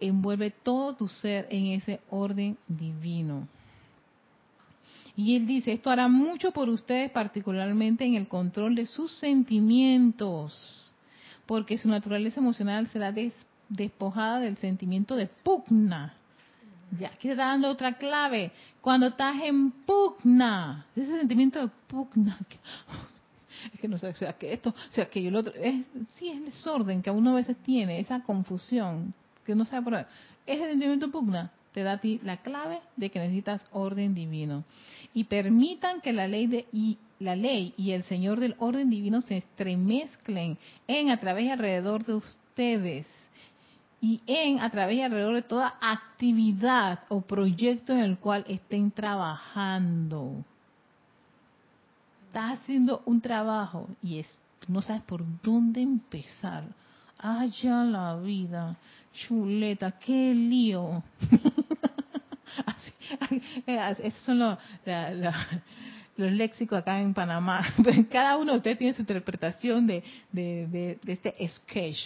[0.00, 3.48] Envuelve todo tu ser en ese orden divino.
[5.18, 10.94] Y él dice, esto hará mucho por ustedes, particularmente en el control de sus sentimientos,
[11.44, 13.12] porque su naturaleza emocional será
[13.68, 16.14] despojada del sentimiento de pugna.
[16.96, 18.52] Ya, aquí está dando otra clave.
[18.80, 22.38] Cuando estás en pugna, ese sentimiento de pugna,
[23.74, 26.44] es que no sé, sea que esto, sea que el otro, es, sí, es el
[26.44, 29.12] desorden que uno a veces tiene, esa confusión,
[29.48, 30.06] que no sabe por qué.
[30.46, 34.64] Ese sentimiento pugna te da a ti la clave de que necesitas orden divino
[35.14, 39.22] y permitan que la ley de y la ley y el Señor del orden divino
[39.22, 43.06] se estremezclen en a través y alrededor de ustedes
[44.02, 48.90] y en a través y alrededor de toda actividad o proyecto en el cual estén
[48.90, 50.44] trabajando.
[52.26, 56.64] Estás haciendo un trabajo y es, no sabes por dónde empezar.
[57.18, 58.76] Allá la vida,
[59.12, 61.02] chuleta, qué lío.
[63.66, 64.58] Esos son los,
[66.16, 67.62] los léxicos acá en Panamá.
[68.10, 71.98] Cada uno de ustedes tiene su interpretación de, de, este sketch.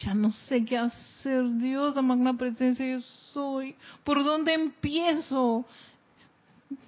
[0.00, 3.00] Ya no sé qué hacer, Dios, a magna presencia yo
[3.32, 3.74] soy.
[4.04, 5.64] ¿Por dónde empiezo?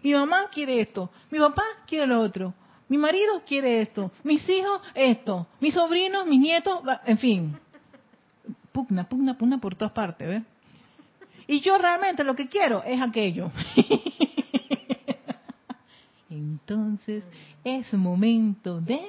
[0.02, 2.54] Mi mamá quiere esto, mi papá quiere lo otro,
[2.88, 7.58] mi marido quiere esto, mis hijos esto, mis sobrinos, mis nietos, en fin.
[8.74, 10.42] Pugna, pugna, pugna por todas partes, ¿ves?
[11.46, 13.52] Y yo realmente lo que quiero es aquello.
[16.28, 17.22] Entonces
[17.62, 19.00] es momento de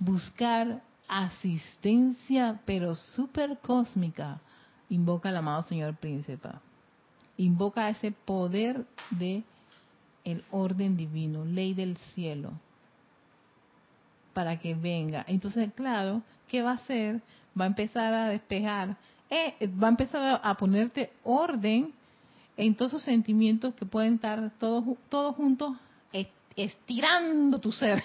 [0.00, 4.40] buscar asistencia, pero super cósmica.
[4.88, 6.48] Invoca al amado Señor Príncipe.
[7.36, 9.44] Invoca ese poder de
[10.24, 12.50] el orden divino, ley del cielo,
[14.32, 15.24] para que venga.
[15.28, 17.22] Entonces, claro, ¿qué va a hacer?
[17.58, 18.96] Va a empezar a despejar
[19.30, 21.92] eh, va a empezar a ponerte orden
[22.56, 25.76] en todos esos sentimientos que pueden estar todos, todos juntos
[26.56, 28.04] estirando tu ser,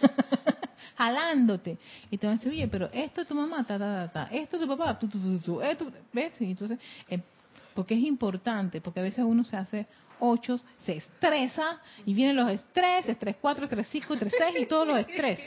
[0.97, 1.77] jalándote.
[2.09, 4.35] Y te van a decir, oye, pero esto es tu mamá, ta, ta, ta, ta.
[4.35, 6.33] esto es tu papá, tu, tu, tu, tu, esto, ¿ves?
[6.41, 6.79] Y entonces,
[7.09, 7.19] eh,
[7.75, 9.85] porque es importante, porque a veces uno se hace
[10.19, 14.87] ocho, se estresa y vienen los estrés, estrés 4, estrés 5, estrés 6 y todos
[14.87, 15.39] los estrés.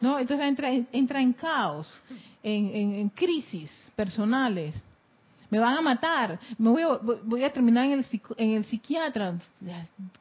[0.00, 0.18] ¿no?
[0.18, 2.00] Entonces entra, entra en caos,
[2.44, 4.74] en, en, crisis personales.
[5.50, 9.38] Me van a matar, me voy a, voy a terminar en el, en el psiquiatra.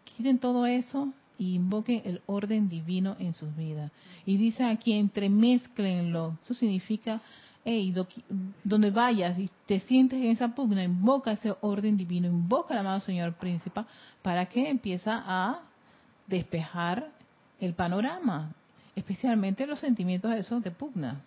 [0.06, 3.92] Quiten todo eso y invoquen el orden divino en sus vidas.
[4.26, 6.38] Y dice aquí, entremezclenlo.
[6.44, 7.20] Eso significa,
[7.66, 7.94] hey,
[8.64, 13.02] donde vayas y te sientes en esa pugna, invoca ese orden divino, invoca al amado
[13.02, 13.82] Señor Príncipe
[14.22, 15.62] para que empieza a
[16.28, 17.10] despejar
[17.60, 18.52] el panorama,
[18.96, 21.22] especialmente los sentimientos esos de pugna.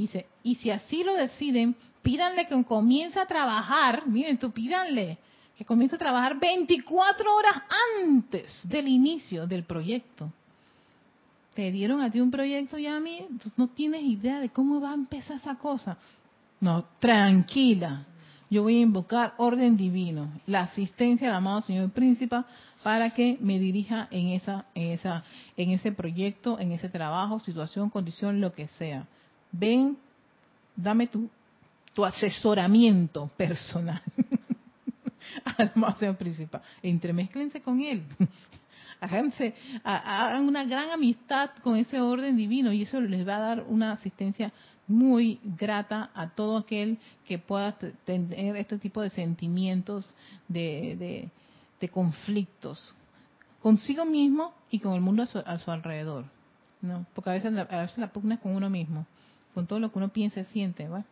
[0.00, 5.18] Y, se, y si así lo deciden, pídanle que comience a trabajar, miren tú, pídanle
[5.58, 7.62] que comience a trabajar 24 horas
[7.98, 10.32] antes del inicio del proyecto.
[11.52, 14.80] Te dieron a ti un proyecto y a mí, tú no tienes idea de cómo
[14.80, 15.98] va a empezar esa cosa.
[16.60, 18.06] No, tranquila.
[18.48, 22.36] Yo voy a invocar orden divino, la asistencia del amado Señor Príncipe
[22.82, 25.24] para que me dirija en esa, en esa,
[25.58, 29.06] en ese proyecto, en ese trabajo, situación, condición, lo que sea.
[29.52, 29.96] Ven,
[30.76, 31.28] dame tu,
[31.94, 34.02] tu asesoramiento personal.
[35.56, 36.62] al principal.
[36.82, 38.02] Entremezclense con él.
[39.00, 43.64] Háganse, hagan una gran amistad con ese orden divino y eso les va a dar
[43.66, 44.52] una asistencia
[44.86, 50.14] muy grata a todo aquel que pueda tener este tipo de sentimientos
[50.48, 51.30] de,
[51.80, 52.94] de, conflictos
[53.62, 56.26] consigo mismo y con el mundo a su, alrededor.
[56.82, 57.06] ¿no?
[57.14, 59.06] Porque a veces, a veces la pugna es con uno mismo,
[59.54, 60.88] con todo lo que uno piensa y siente.
[60.88, 61.04] ¿va?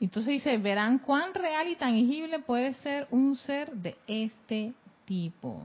[0.00, 4.72] Entonces dice, verán cuán real y tangible puede ser un ser de este
[5.04, 5.62] tipo.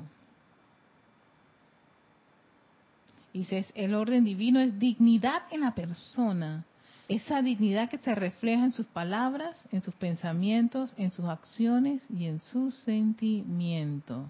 [3.33, 6.65] Dice, el orden divino es dignidad en la persona.
[7.07, 12.25] Esa dignidad que se refleja en sus palabras, en sus pensamientos, en sus acciones y
[12.25, 14.29] en sus sentimientos.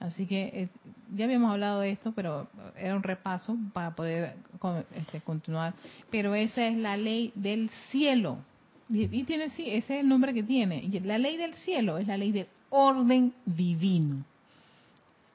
[0.00, 0.68] Así que eh,
[1.14, 4.34] ya habíamos hablado de esto, pero era un repaso para poder
[4.96, 5.74] este, continuar.
[6.10, 8.38] Pero esa es la ley del cielo.
[8.88, 10.82] Y, tiene, sí, ese es el nombre que tiene.
[10.82, 14.24] Y la ley del cielo es la ley del orden divino.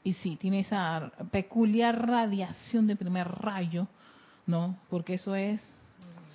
[0.04, 3.88] Y sí, tiene esa peculiar radiación de primer rayo,
[4.46, 4.78] ¿no?
[4.90, 5.62] Porque eso es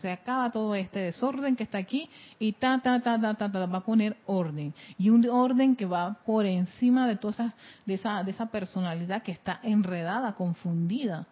[0.01, 3.66] se acaba todo este desorden que está aquí y ta, ta, ta, ta, ta, ta,
[3.66, 4.74] va a poner orden.
[4.98, 7.55] Y un orden que va por encima de toda esa,
[7.86, 11.26] de esa, de esa personalidad que está enredada, confundida,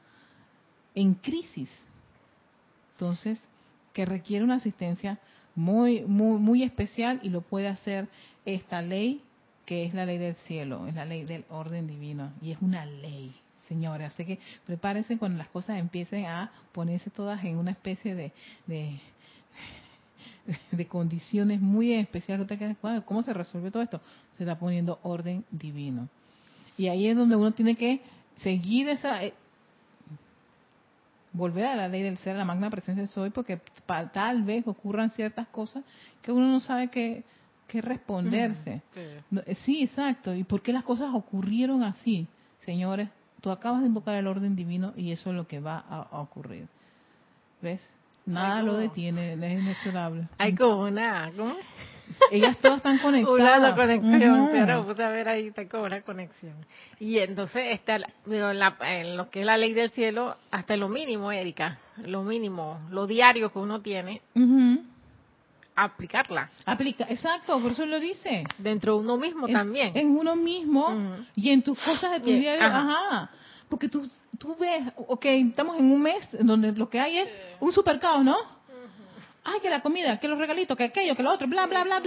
[0.95, 1.71] en crisis.
[2.95, 3.47] Entonces,
[3.93, 5.19] que requiere una asistencia
[5.55, 8.09] muy, muy, muy especial y lo puede hacer
[8.45, 9.23] esta ley
[9.67, 12.87] que es la ley del cielo, es la ley del orden divino y es una
[12.87, 13.35] ley
[13.69, 14.13] señores.
[14.13, 18.33] Así que prepárense cuando las cosas empiecen a ponerse todas en una especie de,
[18.67, 19.01] de,
[20.89, 22.47] condiciones muy especiales.
[23.05, 24.01] ¿Cómo se resuelve todo esto?
[24.37, 26.09] Se está poniendo orden divino.
[26.77, 28.01] Y ahí es donde uno tiene que
[28.39, 29.23] seguir esa...
[29.25, 29.35] Eh,
[31.31, 34.67] volver a la ley del ser, a la magna presencia de soy, porque tal vez
[34.67, 35.85] ocurran ciertas cosas
[36.23, 37.23] que uno no sabe qué,
[37.69, 38.81] qué responderse.
[38.95, 39.55] sí.
[39.65, 40.35] sí, exacto.
[40.35, 42.27] ¿Y por qué las cosas ocurrieron así?
[42.61, 43.09] Señores,
[43.41, 46.67] tú acabas de invocar el orden divino y eso es lo que va a, ocurrir.
[47.61, 47.83] ¿Ves?
[48.27, 50.29] Nada lo detiene, es inexorable.
[50.37, 51.55] Hay como una, ¿cómo?
[52.31, 53.59] Ellas todas están conectadas.
[53.59, 56.55] Una conexión, pero pues, a ver ahí está como una conexión.
[56.99, 61.79] Y entonces está en lo que es la ley del cielo, hasta lo mínimo, Erika,
[62.05, 64.21] lo mínimo, lo diario que uno tiene,
[65.85, 66.51] aplicarla.
[66.65, 68.45] Aplica, exacto, por eso lo dice.
[68.59, 69.93] Dentro de uno mismo también.
[69.95, 72.79] En uno mismo y en tus cosas de tu día a día.
[72.79, 73.31] Ajá.
[73.69, 74.09] Porque tú,
[74.39, 77.29] tú ves, ok, estamos en un mes donde lo que hay es
[77.61, 78.37] un super caos, ¿no?
[79.45, 82.03] Ay, que la comida, que los regalitos, que aquello, que lo otro, bla, bla, bla,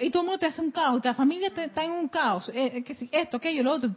[0.00, 2.72] y todo el mundo te hace un caos, la familia está en un caos, eh,
[2.74, 3.90] eh, que esto, aquello, lo otro.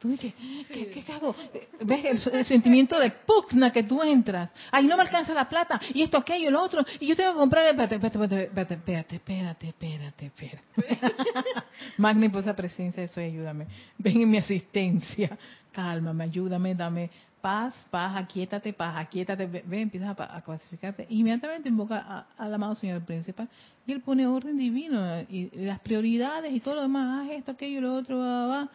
[0.00, 0.32] Tú dices,
[0.72, 1.36] ¿qué, ¿qué, hago?
[1.82, 4.50] ¿Ves el, sentimiento de pugna que tú entras?
[4.72, 7.38] Ay, no me alcanza la plata, y esto, aquello, lo otro, y yo tengo que
[7.38, 7.66] comprar...
[7.66, 10.62] Espérate, espérate, espérate, espérate, espérate, espérate, espérate.
[11.98, 13.66] Magnífica presencia, eso ayúdame.
[13.98, 15.36] Ven en mi asistencia,
[15.70, 17.10] cálmame, ayúdame, dame
[17.42, 21.06] paz, paz, aquietate, paz, aquietate, ven, empiezas a, a clasificarte.
[21.10, 23.50] Inmediatamente invoca al amado Señor Principal
[23.86, 27.82] y él pone orden divino y, las prioridades y todo lo demás, haz esto, aquello,
[27.82, 28.70] lo otro, va, va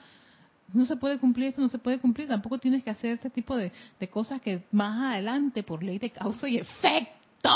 [0.74, 3.55] no se puede cumplir esto, no se puede cumplir, tampoco tienes que hacer este tipo
[3.55, 7.49] de, de cosas que más adelante, por ley de causa y efecto,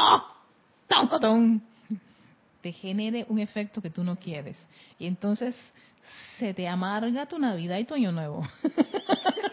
[2.62, 4.57] te genere un efecto que tú no quieres.
[4.97, 5.55] Y entonces
[6.38, 8.47] se te amarga tu Navidad y tu Año Nuevo.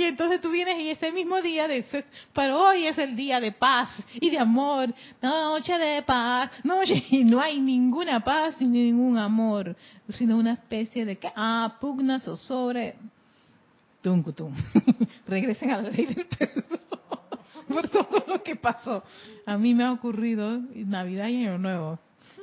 [0.00, 3.52] Y entonces tú vienes y ese mismo día dices, pero hoy es el día de
[3.52, 9.18] paz y de amor, noche de paz, noche, y no hay ninguna paz ni ningún
[9.18, 9.76] amor,
[10.08, 12.94] sino una especie de que, ah, pugnas o sobre.
[15.26, 16.80] Regresen a la ley del perdón
[17.68, 19.04] por todo lo que pasó.
[19.44, 21.98] A mí me ha ocurrido Navidad y Año Nuevo,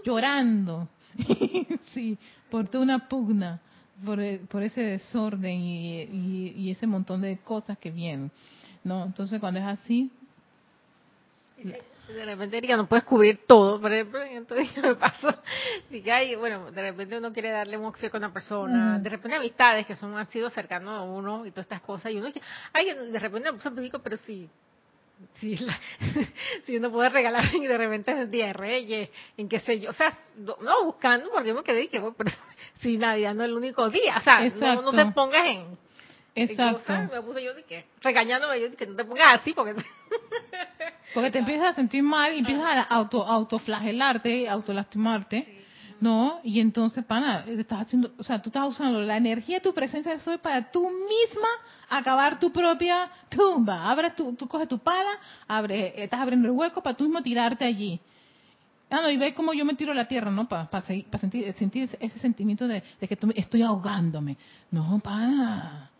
[0.05, 0.89] llorando,
[1.95, 2.20] sí,
[2.51, 3.62] por toda una pugna
[4.06, 8.32] por, e, por ese desorden y, ese montón de cosas que vienen,
[8.84, 9.06] ¿no?
[9.06, 10.12] Entonces cuando es así...
[11.58, 15.28] De repente ya no puedes cubrir todo, por ejemplo, entonces me pasó,
[16.39, 19.95] bueno, de repente uno quiere darle un obsequio a una persona, de repente amistades que
[19.95, 22.41] son han sido cercanos a uno y todas estas cosas, y uno dice,
[22.72, 24.16] ay, de repente me puso digo, pero
[25.36, 25.68] si si,
[26.65, 29.80] si uno puede regalar y de repente es el Día de Reyes, en qué sé
[29.80, 32.32] yo, o sea, no, buscando, porque yo me quedé y que, pero
[32.82, 35.88] si Navidad no es el único día, o sea, no, te pongas en...
[36.36, 36.93] Exacto.
[37.11, 39.74] me puse yo de que, regañándome yo que no te pongas así porque...
[41.15, 45.57] porque te empiezas a sentir mal y empiezas a auto, autoflagelarte, autolastimarte.
[46.00, 46.39] ¿No?
[46.43, 50.14] Y entonces, pana, estás haciendo, o sea, tú estás usando la energía de tu presencia
[50.14, 51.48] de soy para tú misma
[51.89, 53.89] acabar tu propia tumba.
[53.89, 55.12] Abres tu, tú coges tu pala,
[55.48, 58.00] abres, estás abriendo el hueco para tú mismo tirarte allí.
[58.89, 60.48] Ah, no, y ve cómo yo me tiro a la tierra, ¿no?
[60.48, 64.38] Para sentir, sentir ese, sentimiento de que estoy ahogándome.
[64.72, 65.91] No, pana.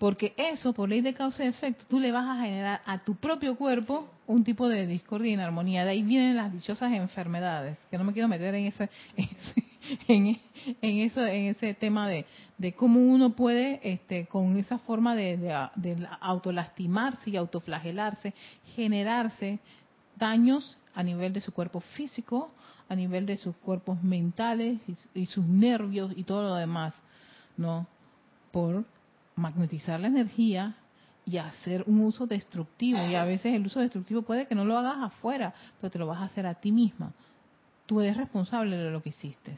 [0.00, 3.16] Porque eso, por ley de causa y efecto, tú le vas a generar a tu
[3.16, 5.84] propio cuerpo un tipo de discordia y inarmonía.
[5.84, 8.88] De ahí vienen las dichosas enfermedades, que no me quiero meter en ese,
[10.08, 10.38] en,
[10.80, 12.24] eso, en ese tema de,
[12.56, 18.32] de cómo uno puede, este, con esa forma de, de, autolastimarse y autoflagelarse,
[18.74, 19.58] generarse
[20.16, 22.50] daños a nivel de su cuerpo físico,
[22.88, 26.94] a nivel de sus cuerpos mentales y, y sus nervios y todo lo demás,
[27.58, 27.86] ¿no?
[28.50, 28.86] Por
[29.40, 30.76] magnetizar la energía
[31.26, 32.98] y hacer un uso destructivo.
[33.06, 36.06] Y a veces el uso destructivo puede que no lo hagas afuera, pero te lo
[36.06, 37.12] vas a hacer a ti misma.
[37.86, 39.56] Tú eres responsable de lo que hiciste.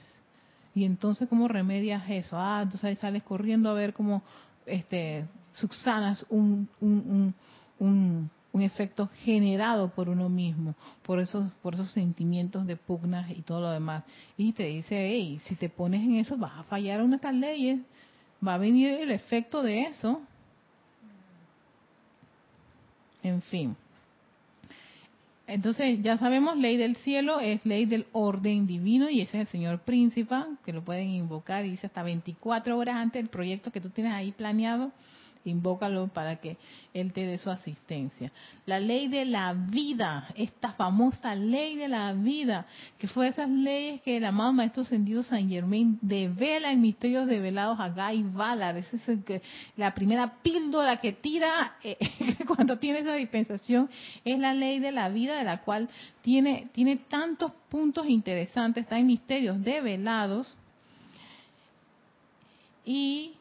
[0.75, 2.39] Y entonces, ¿cómo remedias eso?
[2.39, 4.23] Ah, entonces sales corriendo a ver cómo
[4.65, 7.35] este, subsanas un, un,
[7.79, 13.43] un, un, efecto generado por uno mismo, por esos, por esos sentimientos de pugnas y
[13.43, 14.05] todo lo demás.
[14.39, 17.17] Y te dice, hey, si te pones en eso, vas a fallar a una de
[17.17, 17.81] estas leyes
[18.47, 20.21] va a venir el efecto de eso.
[23.23, 23.77] En fin.
[25.47, 29.53] Entonces, ya sabemos, ley del cielo es ley del orden divino y ese es el
[29.53, 30.35] señor príncipe,
[30.65, 34.13] que lo pueden invocar y dice hasta 24 horas antes del proyecto que tú tienes
[34.13, 34.93] ahí planeado
[35.45, 36.57] invócalo para que
[36.95, 38.31] Él te dé su asistencia.
[38.67, 42.67] La ley de la vida, esta famosa ley de la vida,
[42.99, 47.79] que fue esas leyes que el amado Maestro Ascendido San Germain devela en misterios develados
[47.81, 48.77] a Guy Valar.
[48.77, 49.43] Esa es
[49.77, 51.99] la primera píldora que tira eh,
[52.47, 53.91] cuando tiene esa dispensación.
[54.25, 55.89] Es la ley de la vida, de la cual
[56.23, 60.57] tiene, tiene tantos puntos interesantes, está en misterios develados.
[62.85, 63.35] Y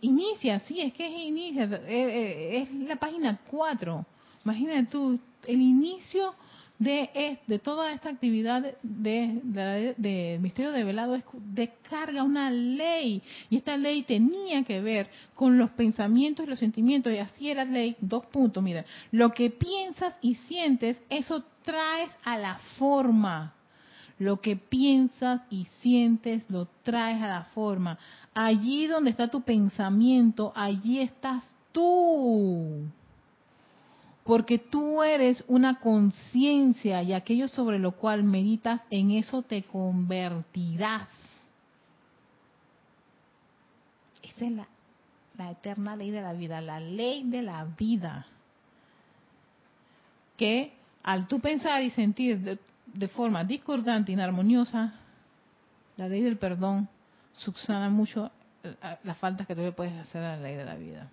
[0.00, 4.04] inicia, sí, es que es inicia, eh, eh, es la página 4.
[4.44, 6.34] Imagínate tú, el inicio
[6.78, 11.22] de, de toda esta actividad de, de, misterio de velado es
[11.54, 17.12] descarga una ley y esta ley tenía que ver con los pensamientos y los sentimientos
[17.12, 22.36] y así era ley dos puntos mira lo que piensas y sientes eso traes a
[22.36, 23.54] la forma
[24.22, 27.98] lo que piensas y sientes lo traes a la forma
[28.34, 32.86] Allí donde está tu pensamiento, allí estás tú.
[34.24, 41.08] Porque tú eres una conciencia y aquello sobre lo cual meditas, en eso te convertirás.
[44.22, 48.26] Esa es la, eterna ley de la vida, la ley de la vida.
[50.38, 52.58] Que al tú pensar y sentir
[52.94, 54.94] de, forma discordante, inarmoniosa,
[55.96, 56.88] la ley del perdón
[57.34, 58.30] subsana mucho
[58.62, 58.74] eh,
[59.04, 61.10] las faltas que tú le puedes hacer a la ley de la vida.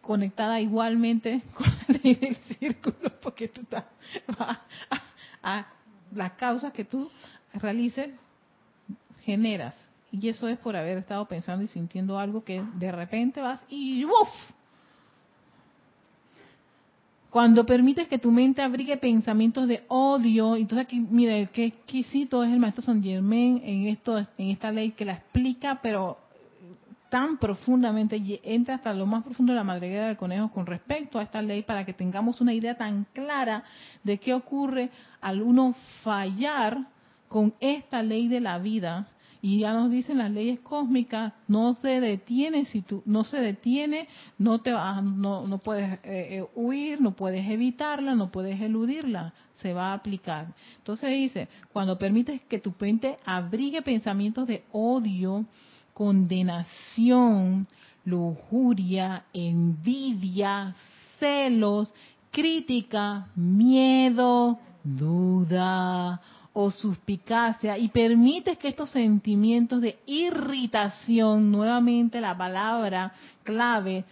[0.00, 3.84] Conectada igualmente con la ley del círculo, porque tú estás
[5.42, 5.66] a,
[6.14, 7.10] las causas que tú
[7.54, 8.10] realices,
[9.20, 9.76] generas.
[10.10, 14.04] Y eso es por haber estado pensando y sintiendo algo que de repente vas y
[14.06, 14.28] ¡uf!
[17.30, 22.50] Cuando permites que tu mente abrigue pensamientos de odio, entonces aquí, mira, qué exquisito es
[22.50, 26.16] el maestro San Germain en esto, en esta ley que la explica, pero
[27.10, 31.22] tan profundamente, entra hasta lo más profundo de la madriguera del conejo con respecto a
[31.22, 33.64] esta ley para que tengamos una idea tan clara
[34.02, 36.78] de qué ocurre al uno fallar
[37.28, 39.08] con esta ley de la vida.
[39.40, 44.08] Y ya nos dicen las leyes cósmicas, no se detiene si tú no se detiene,
[44.36, 49.32] no te vas, no, no puedes eh, eh, huir, no puedes evitarla, no puedes eludirla,
[49.54, 50.48] se va a aplicar.
[50.78, 55.44] Entonces dice, cuando permites que tu mente abrigue pensamientos de odio,
[55.94, 57.68] condenación,
[58.04, 60.74] lujuria, envidia,
[61.20, 61.92] celos,
[62.32, 66.20] crítica, miedo, duda
[66.60, 73.12] o suspicacia y permites que estos sentimientos de irritación, nuevamente la palabra
[73.44, 74.04] clave,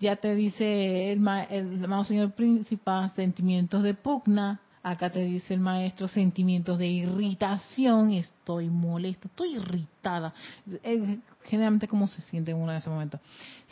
[0.00, 1.20] ya te dice el,
[1.50, 8.12] el amado señor principal, sentimientos de pugna, Acá te dice el maestro sentimientos de irritación,
[8.12, 10.32] estoy molesto, estoy irritada.
[11.44, 13.20] Generalmente cómo se siente en uno de esos momentos.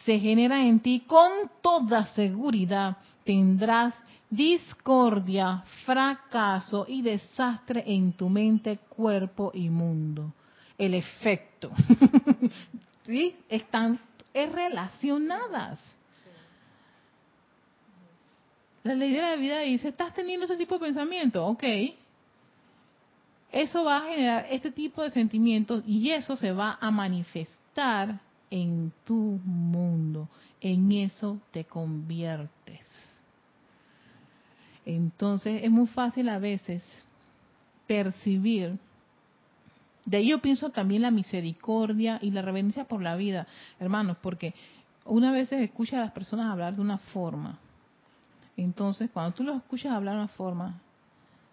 [0.04, 1.30] Se genera en ti con
[1.62, 3.94] toda seguridad, tendrás
[4.30, 10.32] discordia, fracaso y desastre en tu mente, cuerpo y mundo.
[10.76, 11.70] El efecto.
[13.04, 13.36] ¿Sí?
[13.48, 13.98] Están
[14.34, 15.80] es relacionadas.
[18.84, 21.64] La ley de la vida dice, estás teniendo ese tipo de pensamiento, ok.
[23.50, 28.20] Eso va a generar este tipo de sentimientos y eso se va a manifestar
[28.50, 30.28] en tu mundo.
[30.60, 32.87] En eso te conviertes.
[34.88, 36.82] Entonces es muy fácil a veces
[37.86, 38.78] percibir.
[40.04, 43.46] De ahí yo pienso también la misericordia y la reverencia por la vida,
[43.78, 44.54] hermanos, porque
[45.04, 47.58] una vez escucha a las personas hablar de una forma
[48.58, 50.80] entonces, cuando tú lo escuchas hablar de una forma,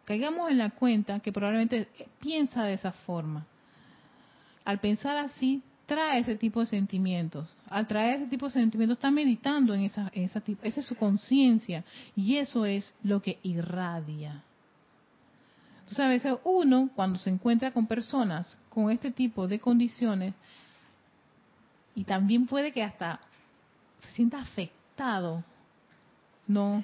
[0.05, 1.88] caigamos en la cuenta que probablemente
[2.19, 3.45] piensa de esa forma.
[4.65, 7.53] Al pensar así, trae ese tipo de sentimientos.
[7.69, 11.83] Al traer ese tipo de sentimientos, está meditando en esa, esa, esa es su conciencia.
[12.15, 14.43] Y eso es lo que irradia.
[15.79, 20.33] Entonces, a veces uno, cuando se encuentra con personas con este tipo de condiciones,
[21.93, 23.19] y también puede que hasta
[24.01, 25.43] se sienta afectado,
[26.47, 26.83] no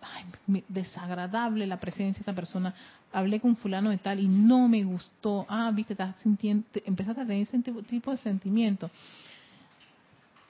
[0.00, 2.74] ay, desagradable la presencia de esta persona.
[3.16, 5.46] Hablé con fulano de tal y no me gustó.
[5.48, 8.90] Ah, viste, estás sintiendo, empezaste a tener ese tipo de sentimiento.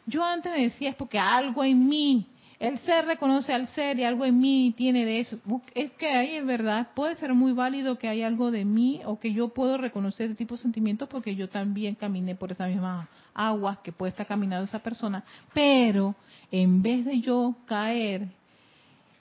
[0.05, 2.27] Yo antes me decía, es porque algo en mí,
[2.59, 5.39] el ser reconoce al ser y algo en mí tiene de eso.
[5.75, 9.21] Es que ahí es verdad, puede ser muy válido que hay algo de mí o
[9.21, 13.09] que yo puedo reconocer ese tipo de sentimientos porque yo también caminé por esa misma
[13.33, 15.23] agua que puede estar caminando esa persona.
[15.55, 16.17] Pero
[16.51, 18.27] en vez de yo caer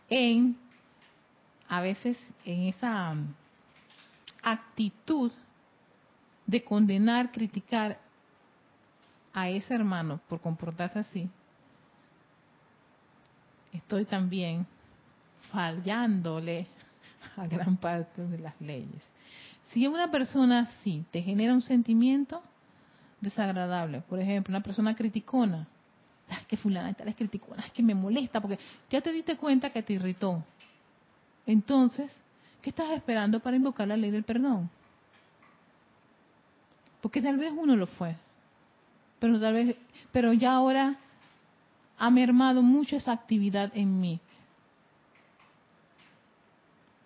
[0.09, 0.55] en,
[1.67, 3.33] a veces, en esa um,
[4.41, 5.31] actitud
[6.45, 7.99] de condenar, criticar
[9.33, 11.29] a ese hermano por comportarse así,
[13.73, 14.65] estoy también
[15.51, 16.67] fallándole
[17.35, 19.03] a gran parte de las leyes.
[19.71, 22.41] Si una persona así te genera un sentimiento
[23.19, 25.67] desagradable, por ejemplo, una persona criticona,
[26.29, 28.59] es que fulana tal es criticona, es que me molesta porque
[28.89, 30.43] ya te diste cuenta que te irritó.
[31.45, 32.11] Entonces,
[32.61, 34.69] ¿qué estás esperando para invocar la ley del perdón?
[37.01, 38.15] Porque tal vez uno lo fue,
[39.19, 39.75] pero tal vez,
[40.11, 40.97] pero ya ahora
[41.97, 44.19] ha mermado mucho esa actividad en mí.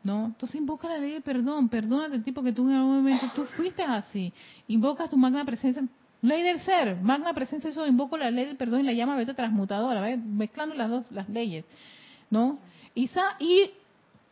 [0.02, 0.28] ¿No?
[0.28, 3.84] Entonces invoca la ley del perdón, perdónate tipo que tú en algún momento tú fuiste
[3.84, 4.32] así,
[4.68, 5.84] invoca tu magna presencia
[6.22, 9.34] Ley del ser, magna presencia, eso invoco la ley del perdón y la llama beta
[9.34, 11.64] transmutadora, mezclando las dos las leyes,
[12.30, 12.60] ¿no?
[12.94, 13.72] y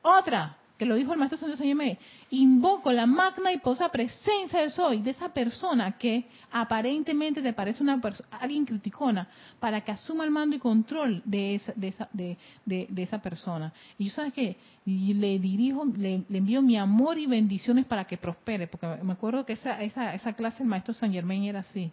[0.08, 1.98] otra, que lo dijo el maestro Santo Señor
[2.30, 7.82] invoco la magna y posa presencia de soy, de esa persona que aparentemente te parece
[7.82, 8.00] una
[8.32, 9.28] alguien criticona,
[9.60, 13.74] para que asuma el mando y control de esa, de esa, de, esa persona.
[13.98, 18.68] Y yo sabes que le dirijo, le, envío mi amor y bendiciones para que prospere,
[18.68, 21.92] porque me acuerdo que esa, esa, esa clase el maestro San Germain era así.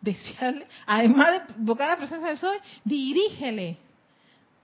[0.00, 3.76] Desearle, además de invocar la presencia de soy, dirígele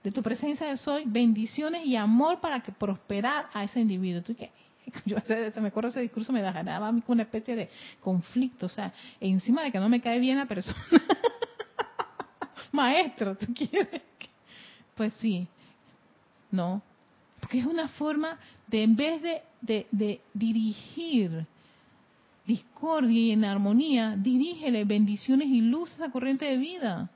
[0.05, 4.23] de tu presencia de soy, bendiciones y amor para que prosperar a ese individuo.
[4.23, 4.51] ¿Tú qué?
[5.07, 5.17] Yo
[5.63, 9.63] me acuerdo ese discurso me daba a mí una especie de conflicto, o sea, encima
[9.63, 10.79] de que no me cae bien la persona.
[12.73, 14.03] Maestro, ¿tú quieres?
[14.95, 15.47] Pues sí,
[16.51, 16.83] no,
[17.41, 21.47] porque es una forma de, en vez de, de, de dirigir
[22.45, 27.11] discordia y en armonía, dirígele bendiciones y luz a esa corriente de vida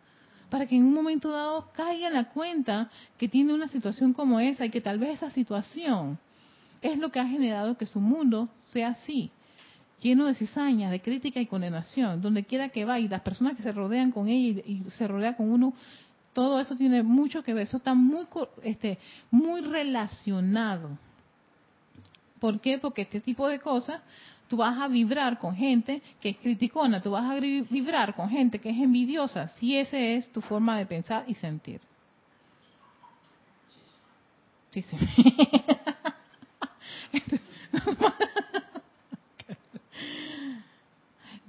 [0.50, 4.40] para que en un momento dado caiga en la cuenta que tiene una situación como
[4.40, 6.18] esa y que tal vez esa situación
[6.80, 9.30] es lo que ha generado que su mundo sea así,
[10.00, 13.62] lleno de cizaña, de crítica y condenación, donde quiera que va y las personas que
[13.62, 15.74] se rodean con ella y, se rodea con uno,
[16.32, 18.26] todo eso tiene mucho que ver, eso está muy,
[18.62, 18.98] este,
[19.30, 20.96] muy relacionado.
[22.38, 22.78] ¿Por qué?
[22.78, 24.00] Porque este tipo de cosas
[24.48, 28.58] tú vas a vibrar con gente que es criticona, tú vas a vibrar con gente
[28.58, 31.80] que es envidiosa, si esa es tu forma de pensar y sentir.
[34.70, 34.96] Sí, sí.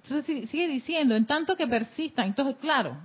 [0.03, 2.97] Entonces sigue diciendo, en tanto que persistan, entonces claro,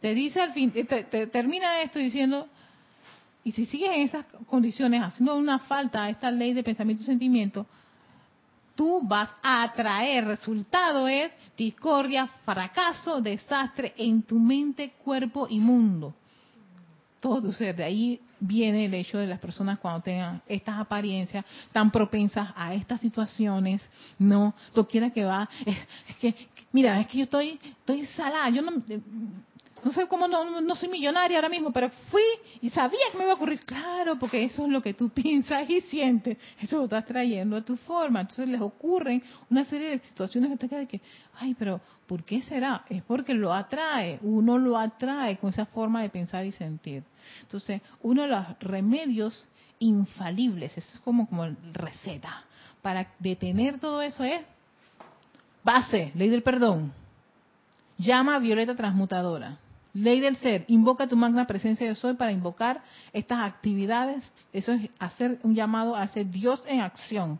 [0.00, 2.48] te dice al fin, te, termina esto diciendo,
[3.42, 7.06] y si sigues en esas condiciones, haciendo una falta a esta ley de pensamiento y
[7.06, 7.66] sentimiento,
[8.74, 16.14] tú vas a atraer, resultado es discordia, fracaso, desastre en tu mente, cuerpo y mundo.
[17.20, 22.50] Todo de ahí viene el hecho de las personas cuando tengan estas apariencias tan propensas
[22.54, 23.80] a estas situaciones,
[24.18, 26.34] no, tú quieras que va, es, que,
[26.72, 28.72] mira, es que yo estoy, estoy salada, yo no,
[29.84, 32.22] no sé cómo no, no, soy millonaria ahora mismo, pero fui
[32.62, 33.60] y sabía que me iba a ocurrir.
[33.60, 37.62] Claro, porque eso es lo que tú piensas y sientes, eso lo estás trayendo a
[37.62, 38.22] tu forma.
[38.22, 41.00] Entonces les ocurren una serie de situaciones que te quedan de que,
[41.38, 42.84] ay, pero ¿por qué será?
[42.88, 47.04] Es porque lo atrae, uno lo atrae con esa forma de pensar y sentir.
[47.42, 49.46] Entonces, uno de los remedios
[49.80, 52.44] infalibles, eso es como, como receta,
[52.80, 54.40] para detener todo eso es
[55.62, 56.92] base, ley del perdón.
[57.98, 59.58] Llama a Violeta Transmutadora.
[59.94, 62.82] Ley del ser, invoca tu magna presencia de soy para invocar
[63.12, 64.28] estas actividades.
[64.52, 67.38] Eso es hacer un llamado a ser Dios en acción.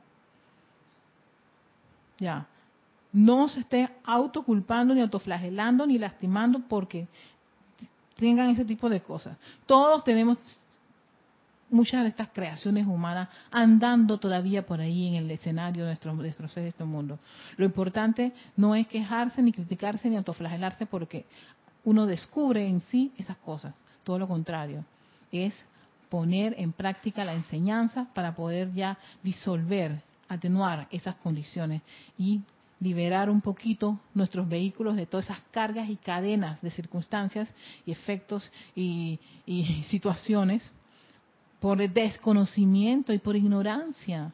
[2.19, 2.47] Ya.
[3.13, 7.09] No se esté autoculpando, ni autoflagelando, ni lastimando porque
[8.17, 9.37] tengan ese tipo de cosas.
[9.67, 10.39] Todos tenemos
[11.71, 16.49] muchas de estas creaciones humanas andando todavía por ahí en el escenario de nuestro, nuestro
[16.49, 17.19] ser, de este mundo.
[17.57, 21.27] Lo importante no es quejarse, ni criticarse, ni autoflagelarse porque
[21.85, 23.75] uno descubre en sí esas cosas.
[24.05, 24.85] Todo lo contrario,
[25.31, 25.55] es
[26.09, 31.83] poner en práctica la enseñanza para poder ya disolver, atenuar esas condiciones
[32.19, 32.41] y
[32.81, 37.49] liberar un poquito nuestros vehículos de todas esas cargas y cadenas de circunstancias
[37.87, 39.19] y efectos y,
[39.89, 40.71] situaciones
[41.61, 44.33] por desconocimiento y por ignorancia.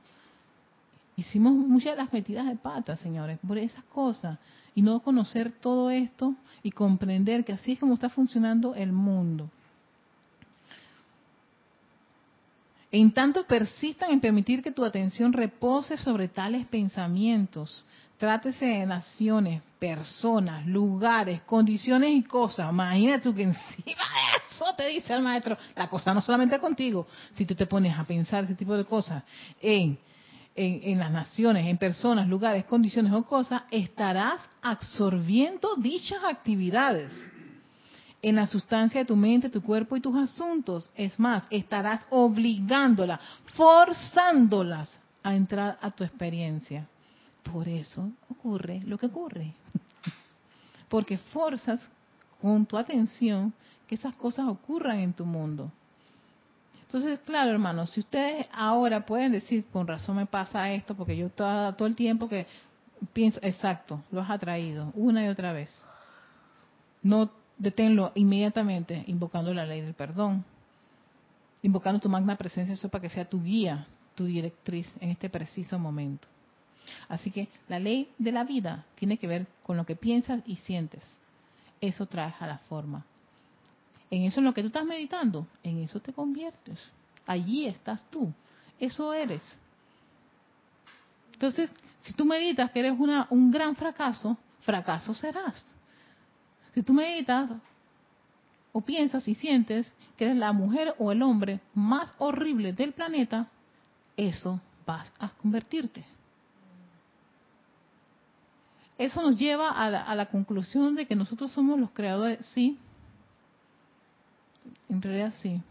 [1.17, 4.39] Hicimos muchas de las metidas de patas, señores, por esas cosas
[4.75, 9.51] y no conocer todo esto y comprender que así es como está funcionando el mundo.
[12.93, 17.85] En tanto persistan en permitir que tu atención repose sobre tales pensamientos,
[18.19, 22.71] trátese de naciones, personas, lugares, condiciones y cosas.
[22.71, 27.07] Imagínate tú que encima de eso te dice el maestro, la cosa no solamente contigo,
[27.35, 29.23] si tú te pones a pensar ese tipo de cosas
[29.61, 29.97] en
[30.57, 37.13] en, las naciones, en personas, lugares, condiciones o cosas, estarás absorbiendo dichas actividades
[38.23, 40.91] en la sustancia de tu mente, tu cuerpo y tus asuntos.
[40.95, 43.21] Es más, estarás obligándolas,
[43.55, 46.87] forzándolas a entrar a tu experiencia.
[47.43, 49.55] Por eso ocurre lo que ocurre.
[50.89, 51.89] Porque forzas
[52.41, 53.53] con tu atención
[53.87, 55.73] que esas cosas ocurran en tu mundo.
[56.93, 61.31] Entonces, claro, hermanos, si ustedes ahora pueden decir, con razón me pasa esto, porque yo
[61.31, 62.49] todo, todo el tiempo que
[63.13, 65.71] pienso, exacto, lo has atraído una y otra vez.
[67.01, 70.45] No deténlo inmediatamente invocando la ley del perdón,
[71.63, 73.87] invocando tu magna presencia, eso para que sea tu guía,
[74.17, 76.27] tu directriz en este preciso momento.
[77.09, 80.57] Así que la ley de la vida tiene que ver con lo que piensas y
[80.57, 81.05] sientes.
[81.81, 83.07] Eso trae a la forma
[84.11, 86.79] en eso en lo que tú estás meditando, en eso te conviertes.
[87.27, 88.33] Allí estás tú.
[88.79, 89.43] Eso eres.
[91.35, 95.75] Entonces, si tú meditas que eres una, un gran fracaso, fracaso serás.
[96.75, 97.51] Si tú meditas
[98.73, 99.87] o piensas y sientes
[100.17, 103.49] que eres la mujer o el hombre más horrible del planeta,
[104.17, 106.05] eso vas a convertirte.
[108.99, 112.79] Eso nos lleva a la, a la conclusión de que nosotros somos los creadores, sí,
[114.91, 115.63] en realidad sí.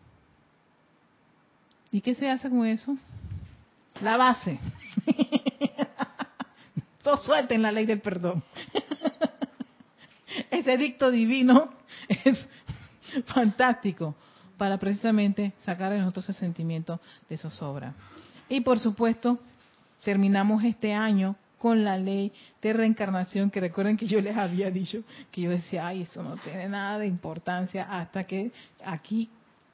[1.91, 2.97] ¿Y qué se hace con eso?
[4.01, 4.59] La base.
[7.03, 8.43] Todo suelta en la ley del perdón.
[10.51, 11.73] Ese dicto divino
[12.23, 12.47] es
[13.25, 14.15] fantástico
[14.57, 16.99] para precisamente sacar de nosotros ese sentimiento
[17.29, 17.93] de zozobra.
[18.49, 19.39] Y por supuesto,
[20.03, 22.31] terminamos este año con la ley
[22.61, 26.37] de reencarnación, que recuerden que yo les había dicho que yo decía, ay, eso no
[26.37, 28.51] tiene nada de importancia hasta que
[28.83, 29.29] aquí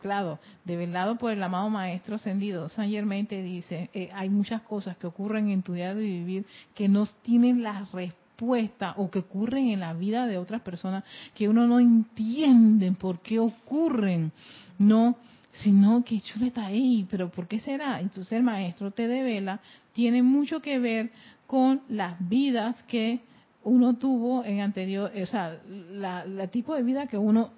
[0.06, 2.92] claro, develado por el amado Maestro Ascendido, San
[3.26, 7.08] te dice, eh, hay muchas cosas que ocurren en tu día de vivir que no
[7.24, 11.80] tienen la respuesta o que ocurren en la vida de otras personas que uno no
[11.80, 14.32] entiende por qué ocurren,
[14.78, 15.18] no,
[15.64, 18.00] sino que chulo está ahí, pero ¿por qué será?
[18.00, 19.60] Entonces el Maestro te devela,
[19.94, 21.12] tiene mucho que ver
[21.48, 23.22] con las vidas que
[23.64, 27.52] uno tuvo en anterior, o sea, la, tipo de vida que uno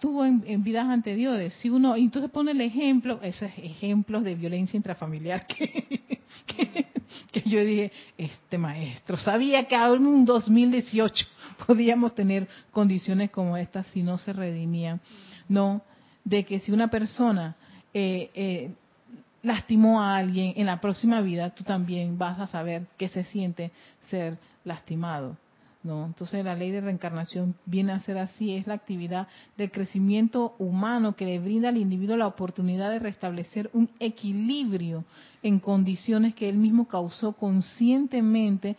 [0.00, 1.52] tuvo en, vidas anteriores.
[1.54, 6.04] Si uno, entonces pone el ejemplo, esos ejemplos de violencia intrafamiliar que,
[7.32, 11.26] que, yo dije, este maestro sabía que aún en un 2018
[11.66, 15.00] podíamos tener condiciones como estas si no se redimían.
[15.48, 15.82] No,
[16.24, 17.56] de que si una persona
[17.92, 18.70] eh, eh,
[19.44, 23.70] lastimó a alguien en la próxima vida, tú también vas a saber qué se siente
[24.10, 25.36] ser lastimado.
[25.82, 26.06] ¿no?
[26.06, 29.28] Entonces la ley de reencarnación viene a ser así, es la actividad
[29.58, 35.04] del crecimiento humano que le brinda al individuo la oportunidad de restablecer un equilibrio
[35.42, 38.76] en condiciones que él mismo causó conscientemente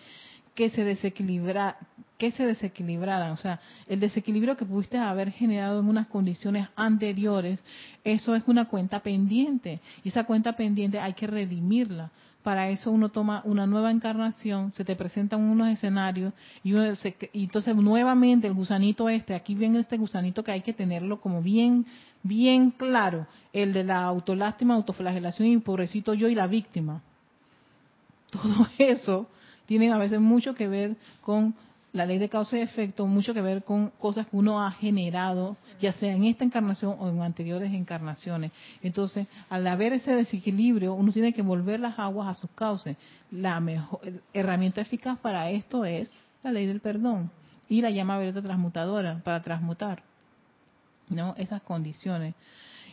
[0.56, 1.78] que se desequilibra,
[2.18, 7.60] que se desequilibraran, o sea, el desequilibrio que pudiste haber generado en unas condiciones anteriores,
[8.04, 9.82] eso es una cuenta pendiente.
[10.04, 12.12] Y esa cuenta pendiente hay que redimirla.
[12.42, 16.32] Para eso uno toma una nueva encarnación, se te presentan unos escenarios
[16.64, 16.94] y, uno
[17.34, 21.42] y entonces nuevamente el gusanito este, aquí viene este gusanito que hay que tenerlo como
[21.42, 21.88] bien,
[22.22, 27.02] bien claro, el de la autolástima, autoflagelación y pobrecito yo y la víctima.
[28.30, 29.28] Todo eso
[29.66, 31.56] tiene a veces mucho que ver con
[31.96, 35.56] la ley de causa y efecto, mucho que ver con cosas que uno ha generado,
[35.80, 38.52] ya sea en esta encarnación o en anteriores encarnaciones.
[38.84, 42.98] Entonces, al haber ese desequilibrio, uno tiene que volver las aguas a sus cauces.
[43.32, 44.02] La mejor
[44.34, 46.12] herramienta eficaz para esto es
[46.44, 47.32] la ley del perdón
[47.70, 50.04] y la llama violeta transmutadora para transmutar,
[51.08, 51.34] ¿no?
[51.38, 52.36] Esas condiciones.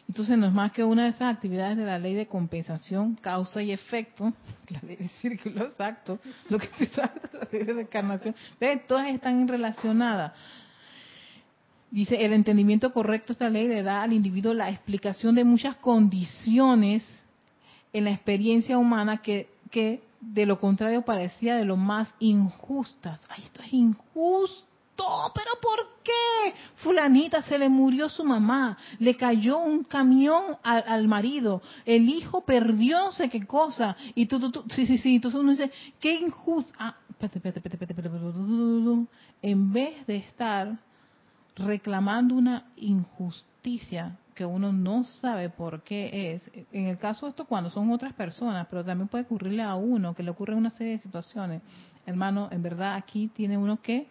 [0.09, 3.63] Entonces no es más que una de esas actividades de la ley de compensación, causa
[3.63, 4.33] y efecto,
[4.69, 8.35] la ley de círculo exacto, lo que se sabe de la ley de encarnación.
[8.61, 8.83] ¿Ven?
[8.87, 10.33] Todas están relacionadas.
[11.91, 15.77] Dice, el entendimiento correcto de esta ley le da al individuo la explicación de muchas
[15.77, 17.05] condiciones
[17.93, 23.21] en la experiencia humana que, que de lo contrario parecía de lo más injustas.
[23.29, 24.72] Ay, esto es injusto
[25.35, 26.55] pero ¿por qué?
[26.77, 32.99] Fulanita se le murió su mamá, le cayó un camión al, marido, el hijo perdió
[32.99, 36.15] no sé qué cosa, y tú, tú, tú, sí, sí, sí, entonces uno dice, qué
[36.15, 36.73] injusto.
[36.79, 36.97] Ah,
[39.43, 40.79] en vez de estar
[41.57, 47.45] reclamando una injusticia que uno no sabe por qué es, en el caso de esto
[47.45, 50.95] cuando son otras personas, pero también puede ocurrirle a uno, que le ocurre una serie
[50.95, 51.63] de situaciones,
[52.07, 54.09] hermano, en verdad aquí tiene uno que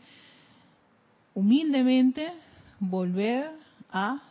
[1.33, 2.31] humildemente
[2.79, 3.51] volver
[3.91, 4.21] a,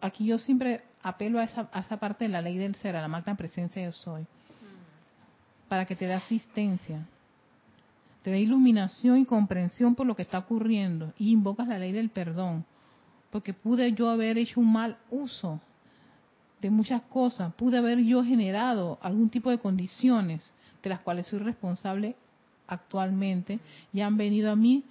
[0.00, 3.02] aquí yo siempre apelo a esa, a esa parte de la ley del ser, a
[3.02, 4.26] la magna presencia yo soy,
[5.68, 7.06] para que te dé asistencia,
[8.22, 12.10] te dé iluminación y comprensión por lo que está ocurriendo y invocas la ley del
[12.10, 12.64] perdón,
[13.30, 15.60] porque pude yo haber hecho un mal uso
[16.60, 20.50] de muchas cosas, pude haber yo generado algún tipo de condiciones
[20.82, 22.16] de las cuales soy responsable
[22.66, 23.60] actualmente
[23.92, 24.84] y han venido a mí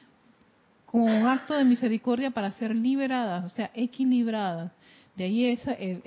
[0.98, 4.72] como un acto de misericordia para ser liberadas, o sea, equilibradas.
[5.16, 5.62] De ahí es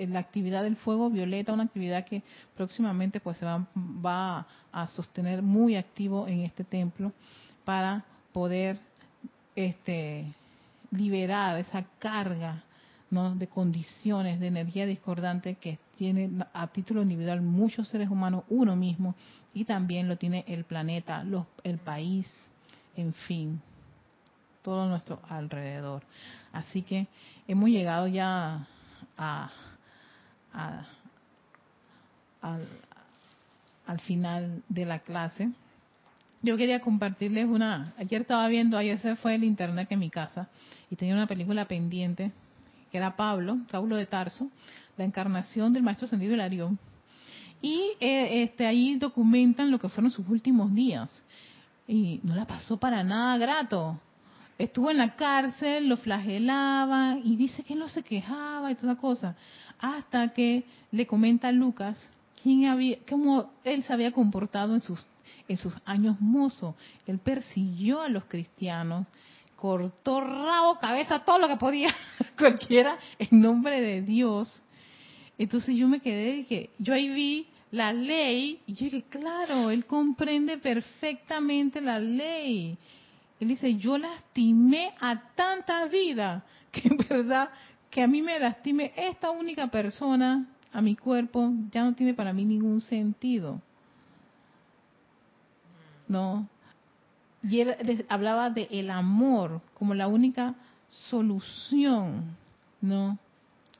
[0.09, 2.25] la actividad del fuego violeta, una actividad que
[2.57, 3.69] próximamente pues se va,
[4.05, 7.13] va a sostener muy activo en este templo
[7.65, 8.81] para poder
[9.55, 10.27] este,
[10.91, 12.65] liberar esa carga
[13.11, 13.37] ¿no?
[13.37, 19.15] de condiciones de energía discordante que tiene a título individual muchos seres humanos, uno mismo,
[19.55, 22.27] y también lo tiene el planeta, los, el país,
[22.97, 23.61] en fin
[24.63, 26.03] todo nuestro alrededor.
[26.53, 27.07] Así que
[27.47, 28.67] hemos llegado ya
[29.17, 29.51] a,
[32.43, 35.51] al, final de la clase.
[36.43, 40.49] Yo quería compartirles una, ayer estaba viendo, ayer se fue el internet en mi casa
[40.91, 42.33] y tenía una película pendiente
[42.91, 44.49] que era Pablo, Saulo de Tarso,
[44.97, 46.79] la encarnación del maestro Ascendido Hilarión.
[47.63, 51.11] Y eh, este, ahí documentan lo que fueron sus últimos días.
[51.87, 54.01] Y no la pasó para nada grato
[54.65, 59.37] estuvo en la cárcel, lo flagelaba y dice que no se quejaba y toda cosa,
[59.79, 61.99] hasta que le comenta a Lucas
[62.43, 65.07] quién había, cómo él se había comportado en sus
[65.49, 66.77] en sus años mozo.
[67.07, 69.07] Él persiguió a los cristianos,
[69.57, 71.95] cortó rabo, cabeza, todo lo que podía,
[72.39, 74.63] cualquiera, en nombre de Dios.
[75.39, 78.61] Entonces yo me quedé y dije, yo ahí vi la ley.
[78.67, 82.79] Y yo dije, claro, él comprende perfectamente la ley.
[83.41, 87.49] Él dice, yo lastimé a tanta vida que en verdad
[87.91, 92.33] que a mí me lastime esta única persona a mi cuerpo ya no tiene para
[92.33, 93.61] mí ningún sentido.
[96.07, 96.47] No.
[97.43, 100.55] Y él hablaba de el amor como la única
[100.89, 102.37] solución,
[102.81, 103.19] ¿no?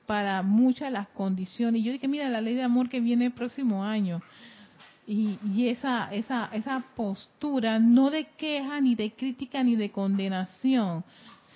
[0.07, 1.81] Para muchas las condiciones.
[1.81, 4.23] Y yo dije, mira, la ley de amor que viene el próximo año.
[5.13, 11.03] Y, y, esa, esa, esa postura no de queja, ni de crítica, ni de condenación,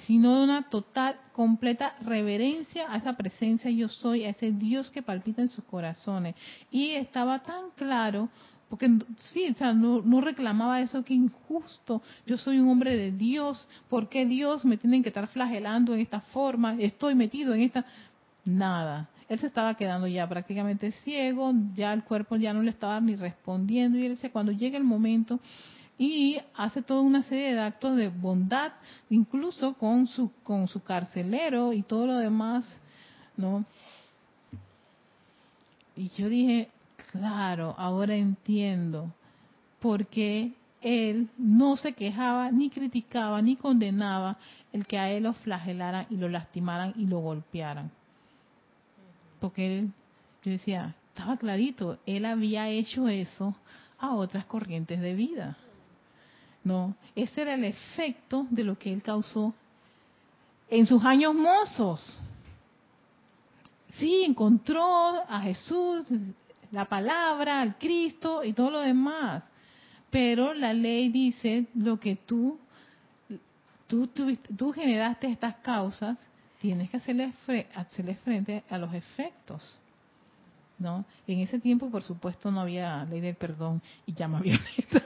[0.05, 5.03] sino de una total, completa reverencia a esa presencia yo soy, a ese Dios que
[5.03, 6.35] palpita en sus corazones.
[6.73, 8.29] Y estaba tan claro,
[8.69, 8.91] porque
[9.33, 13.69] sí, o sea, no, no reclamaba eso que injusto, yo soy un hombre de Dios,
[13.89, 16.75] ¿por qué Dios me tienen que estar flagelando en esta forma?
[16.81, 17.87] Estoy metido en esta...
[18.45, 19.09] Nada.
[19.29, 23.17] Él se estaba quedando ya prácticamente ciego, ya el cuerpo ya no le estaba ni
[23.17, 25.41] respondiendo y él decía, cuando llegue el momento
[25.99, 28.73] y hace toda una serie de actos de bondad,
[29.11, 32.67] incluso con su con su carcelero y todo lo demás,
[33.37, 33.65] ¿no?
[35.97, 36.69] Y yo dije,
[37.13, 39.13] claro, ahora entiendo
[39.81, 44.37] por qué él no se quejaba, ni criticaba, ni condenaba
[44.73, 47.91] el que a él lo flagelaran y lo lastimaran y lo golpearan.
[49.45, 49.93] Porque él,
[50.43, 53.55] yo decía, estaba clarito, él había hecho eso
[53.99, 55.59] a otras corrientes de vida.
[56.65, 59.53] No, ese era el efecto de lo que él causó
[60.71, 62.19] en sus años mozos.
[63.97, 66.07] Sí, encontró a Jesús,
[66.71, 69.43] la palabra, al Cristo y todo lo demás.
[70.09, 72.59] Pero la ley dice lo que tú,
[73.89, 76.19] tú, tú, generaste estas causas,
[76.65, 77.31] tienes que hacerle,
[77.75, 79.79] hacerle frente a los efectos.
[80.79, 81.05] ¿no?
[81.27, 85.03] En ese tiempo, por supuesto, no había ley del perdón y llama violeta.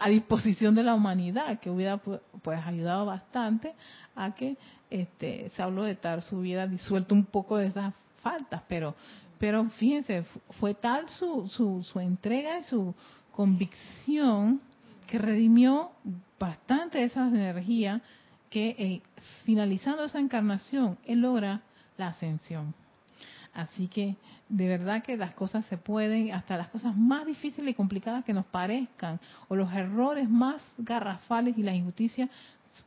[0.00, 3.72] a disposición de la humanidad, que hubiera pues ayudado bastante
[4.16, 4.56] a que
[4.90, 8.96] este Saulo de Tarso hubiera disuelto un poco de esas faltas, pero
[9.38, 10.24] pero fíjense,
[10.58, 12.92] fue tal su, su, su entrega y su
[13.30, 14.60] convicción
[15.06, 15.92] que redimió
[16.40, 18.02] bastante de esa energía
[18.50, 19.02] que eh,
[19.44, 21.62] finalizando esa encarnación, él logra
[21.96, 22.74] la ascensión.
[23.54, 24.16] Así que
[24.48, 28.32] de verdad que las cosas se pueden, hasta las cosas más difíciles y complicadas que
[28.32, 32.28] nos parezcan, o los errores más garrafales y las injusticias,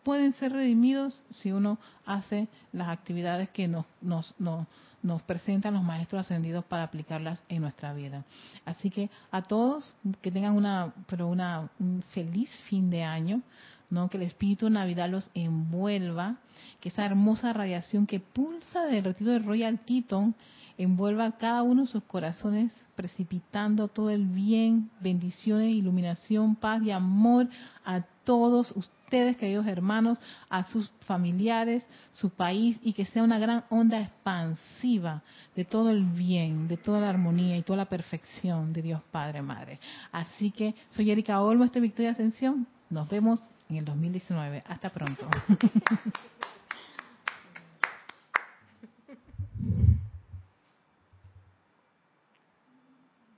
[0.04, 4.68] pueden ser redimidos si uno hace las actividades que nos, nos, nos,
[5.02, 8.24] nos presentan los maestros ascendidos para aplicarlas en nuestra vida.
[8.66, 13.42] Así que a todos que tengan una, pero una, un feliz fin de año,
[13.94, 14.10] ¿no?
[14.10, 16.38] que el espíritu Navidad los envuelva,
[16.82, 20.36] que esa hermosa radiación que pulsa del retiro de Royal Teton
[20.78, 26.92] envuelva a cada uno de sus corazones, precipitando todo el bien, bendiciones, iluminación, paz y
[26.92, 27.48] amor
[27.86, 30.20] a todos ustedes, queridos hermanos,
[30.50, 35.22] a sus familiares, su país, y que sea una gran onda expansiva
[35.56, 39.44] de todo el bien, de toda la armonía y toda la perfección de Dios Padre,
[39.44, 39.80] Madre.
[40.12, 42.66] Así que soy Erika Olmo, este Victoria Ascensión.
[42.90, 43.42] Nos vemos
[43.74, 44.64] en el 2019.
[44.68, 45.28] Hasta pronto.